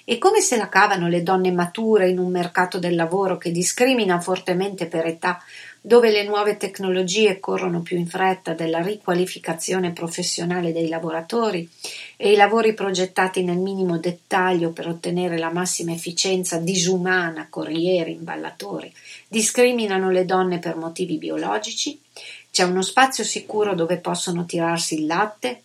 [0.08, 4.20] E come se la cavano le donne mature in un mercato del lavoro che discrimina
[4.20, 5.42] fortemente per età,
[5.86, 11.70] dove le nuove tecnologie corrono più in fretta della riqualificazione professionale dei lavoratori
[12.18, 18.92] e i lavori progettati nel minimo dettaglio per ottenere la massima efficienza disumana, corrieri, imballatori,
[19.28, 22.02] discriminano le donne per motivi biologici?
[22.50, 25.62] C'è uno spazio sicuro dove possono tirarsi il latte?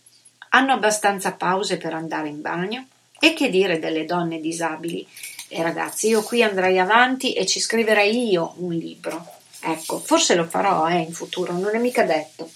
[0.51, 2.87] Hanno abbastanza pause per andare in bagno?
[3.19, 5.07] E che dire delle donne disabili?
[5.49, 9.39] E ragazzi, io qui andrei avanti e ci scriverei io un libro.
[9.63, 12.51] Ecco, forse lo farò eh, in futuro, non è mica detto.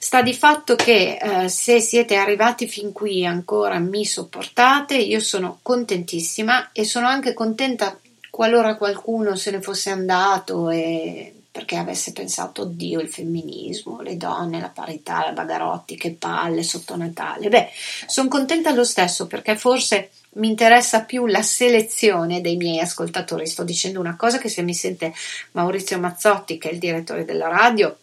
[0.00, 5.20] Sta di fatto che eh, se siete arrivati fin qui e ancora mi sopportate, io
[5.20, 7.98] sono contentissima e sono anche contenta
[8.30, 14.60] qualora qualcuno se ne fosse andato e perché avesse pensato oddio il femminismo, le donne,
[14.60, 17.48] la parità, la Bagarotti, che palle sotto Natale.
[17.48, 17.68] Beh,
[18.06, 23.46] sono contenta lo stesso perché forse mi interessa più la selezione dei miei ascoltatori.
[23.46, 25.12] Sto dicendo una cosa che se mi sente
[25.52, 27.96] Maurizio Mazzotti, che è il direttore della radio,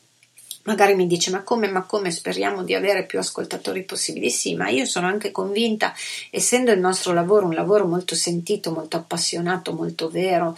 [0.64, 4.30] magari mi dice ma come, ma come, speriamo di avere più ascoltatori possibili.
[4.30, 5.94] Sì, ma io sono anche convinta,
[6.30, 10.58] essendo il nostro lavoro un lavoro molto sentito, molto appassionato, molto vero,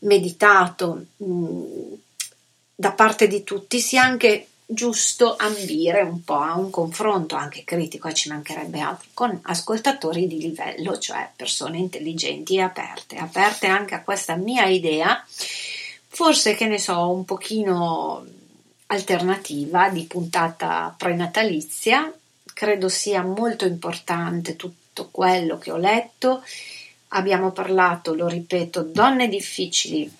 [0.00, 1.62] meditato, mh,
[2.74, 8.08] da parte di tutti sia anche giusto ambire un po' a un confronto anche critico,
[8.08, 13.94] e ci mancherebbe altro, con ascoltatori di livello, cioè persone intelligenti e aperte, aperte anche
[13.94, 15.24] a questa mia idea,
[16.08, 18.24] forse che ne so, un pochino
[18.86, 22.12] alternativa di puntata prenatalizia.
[22.54, 26.44] Credo sia molto importante tutto quello che ho letto.
[27.08, 30.10] Abbiamo parlato, lo ripeto, donne difficili,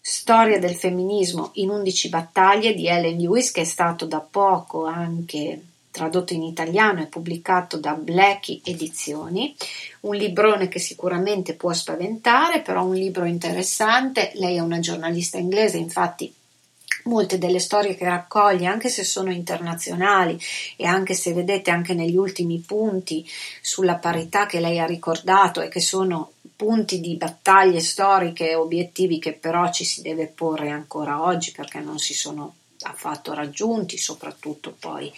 [0.00, 5.62] Storia del femminismo in 11 battaglie di Ellen Lewis, che è stato da poco anche
[5.90, 9.54] tradotto in italiano e pubblicato da Blackie Edizioni,
[10.00, 14.30] un librone che sicuramente può spaventare, però un libro interessante.
[14.34, 16.32] Lei è una giornalista inglese, infatti
[17.04, 20.38] molte delle storie che raccoglie, anche se sono internazionali
[20.76, 23.26] e anche se vedete anche negli ultimi punti
[23.60, 29.32] sulla parità che lei ha ricordato e che sono punti di battaglie storiche obiettivi che
[29.32, 35.12] però ci si deve porre ancora oggi perché non si sono affatto raggiunti, soprattutto poi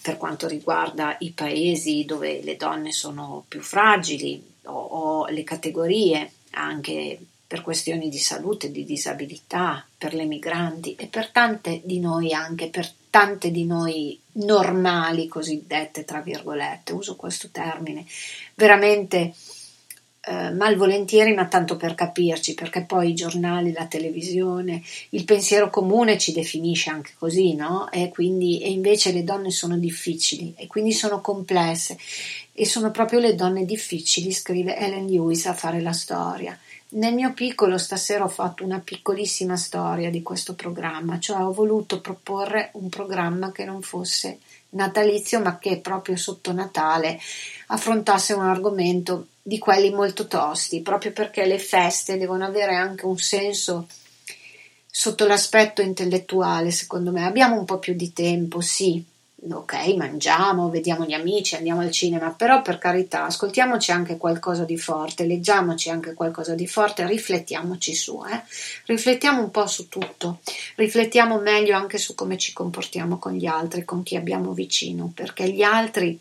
[0.00, 6.30] per quanto riguarda i paesi dove le donne sono più fragili o, o le categorie
[6.50, 12.32] anche per questioni di salute, di disabilità, per le migranti e per tante di noi
[12.32, 18.06] anche, per tante di noi normali cosiddette, tra virgolette, uso questo termine,
[18.54, 19.34] veramente
[20.20, 26.18] eh, malvolentieri, ma tanto per capirci, perché poi i giornali, la televisione, il pensiero comune
[26.18, 27.90] ci definisce anche così, no?
[27.90, 31.96] E quindi e invece le donne sono difficili e quindi sono complesse
[32.52, 36.58] e sono proprio le donne difficili, scrive Ellen Lewis a fare la storia.
[36.90, 42.00] Nel mio piccolo stasera ho fatto una piccolissima storia di questo programma, cioè ho voluto
[42.00, 44.38] proporre un programma che non fosse
[44.70, 47.18] natalizio, ma che proprio sotto Natale
[47.68, 53.16] affrontasse un argomento di quelli molto tosti, proprio perché le feste devono avere anche un
[53.16, 53.88] senso
[54.86, 57.24] sotto l'aspetto intellettuale, secondo me.
[57.24, 59.02] Abbiamo un po' più di tempo, sì,
[59.50, 64.76] ok, mangiamo, vediamo gli amici, andiamo al cinema, però per carità, ascoltiamoci anche qualcosa di
[64.76, 68.42] forte, leggiamoci anche qualcosa di forte, riflettiamoci su, eh?
[68.84, 70.40] riflettiamo un po' su tutto,
[70.74, 75.48] riflettiamo meglio anche su come ci comportiamo con gli altri, con chi abbiamo vicino, perché
[75.48, 76.20] gli altri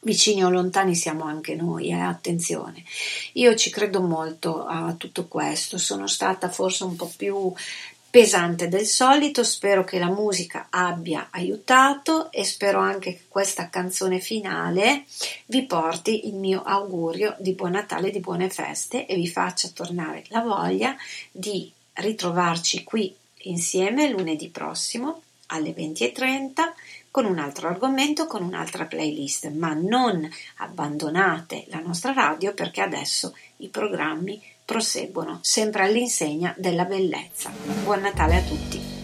[0.00, 2.00] vicini o lontani siamo anche noi, eh?
[2.00, 2.82] attenzione.
[3.34, 7.52] Io ci credo molto a tutto questo, sono stata forse un po' più
[8.10, 14.18] pesante del solito, spero che la musica abbia aiutato e spero anche che questa canzone
[14.18, 15.04] finale
[15.46, 20.24] vi porti il mio augurio di buon Natale, di buone feste e vi faccia tornare
[20.28, 20.96] la voglia
[21.30, 26.50] di ritrovarci qui insieme lunedì prossimo alle 20.30
[27.10, 33.34] con un altro argomento, con un'altra playlist, ma non abbandonate la nostra radio perché adesso
[33.58, 37.50] i programmi proseguono sempre all'insegna della bellezza.
[37.82, 38.98] Buon Natale a tutti!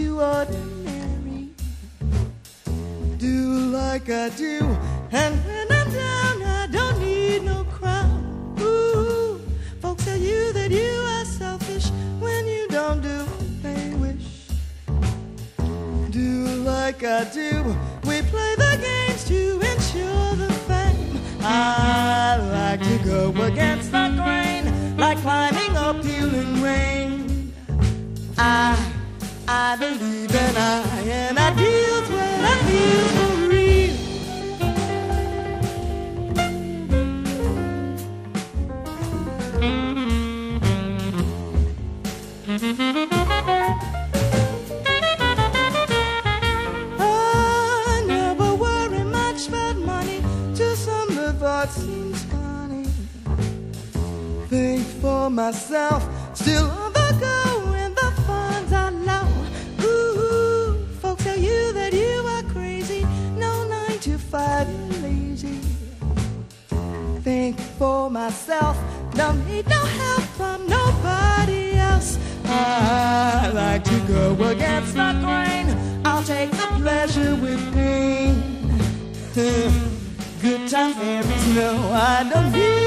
[0.00, 0.77] I
[3.98, 4.60] like I do,
[5.10, 8.54] and when I'm down, I don't need no crown.
[8.60, 9.40] Ooh,
[9.80, 14.50] folks tell you that you are selfish when you don't do what they wish.
[16.10, 17.76] Do like I do.
[18.04, 21.20] We play the games to ensure the fame.
[21.40, 27.52] I like to go against the grain, like climbing hill in rain.
[28.36, 28.78] I,
[29.48, 33.27] I believe in I, and I deals when I feel
[55.18, 56.00] for myself,
[56.32, 58.72] still on the go, and the funds
[59.10, 59.26] low.
[59.84, 63.02] Ooh, folks tell you that you are crazy.
[63.44, 65.58] No nine to five, you're lazy.
[67.26, 68.76] Think for myself,
[69.20, 72.10] don't need no help from nobody else.
[72.44, 75.66] I like to go against the grain.
[76.04, 78.34] I'll take the pleasure with pain.
[80.44, 82.77] Good times there is no, I don't need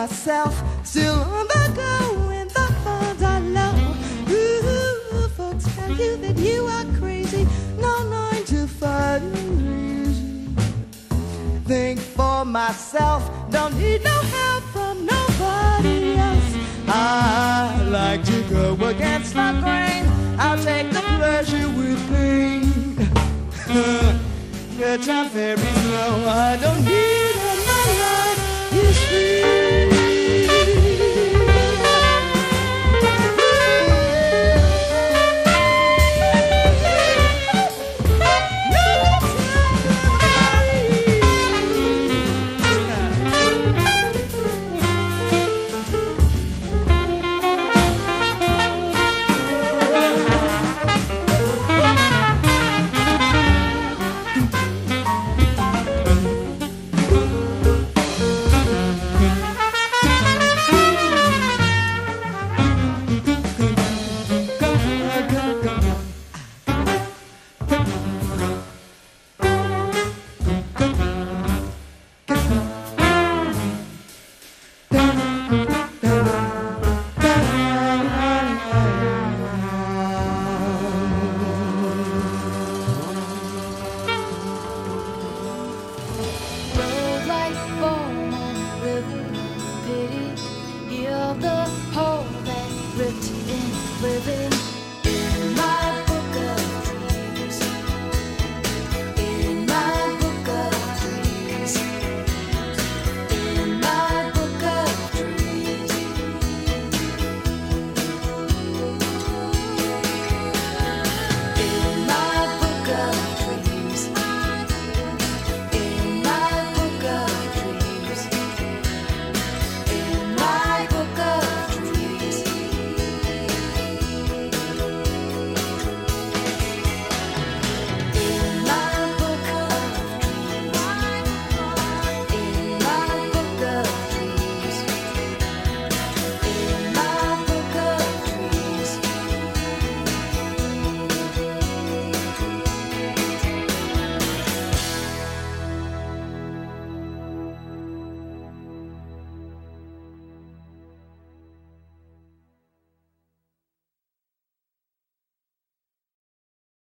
[0.00, 3.74] myself, still on the go, and the funds are low.
[4.30, 7.46] Ooh, folks tell you that you are crazy.
[7.78, 9.22] No nine to five
[9.60, 10.56] reason.
[11.66, 16.50] Think for myself, don't need no help from nobody else.
[16.88, 20.04] I like to go against the grain.
[20.38, 22.62] I'll take the pleasure with pain.
[24.78, 25.60] Good time, very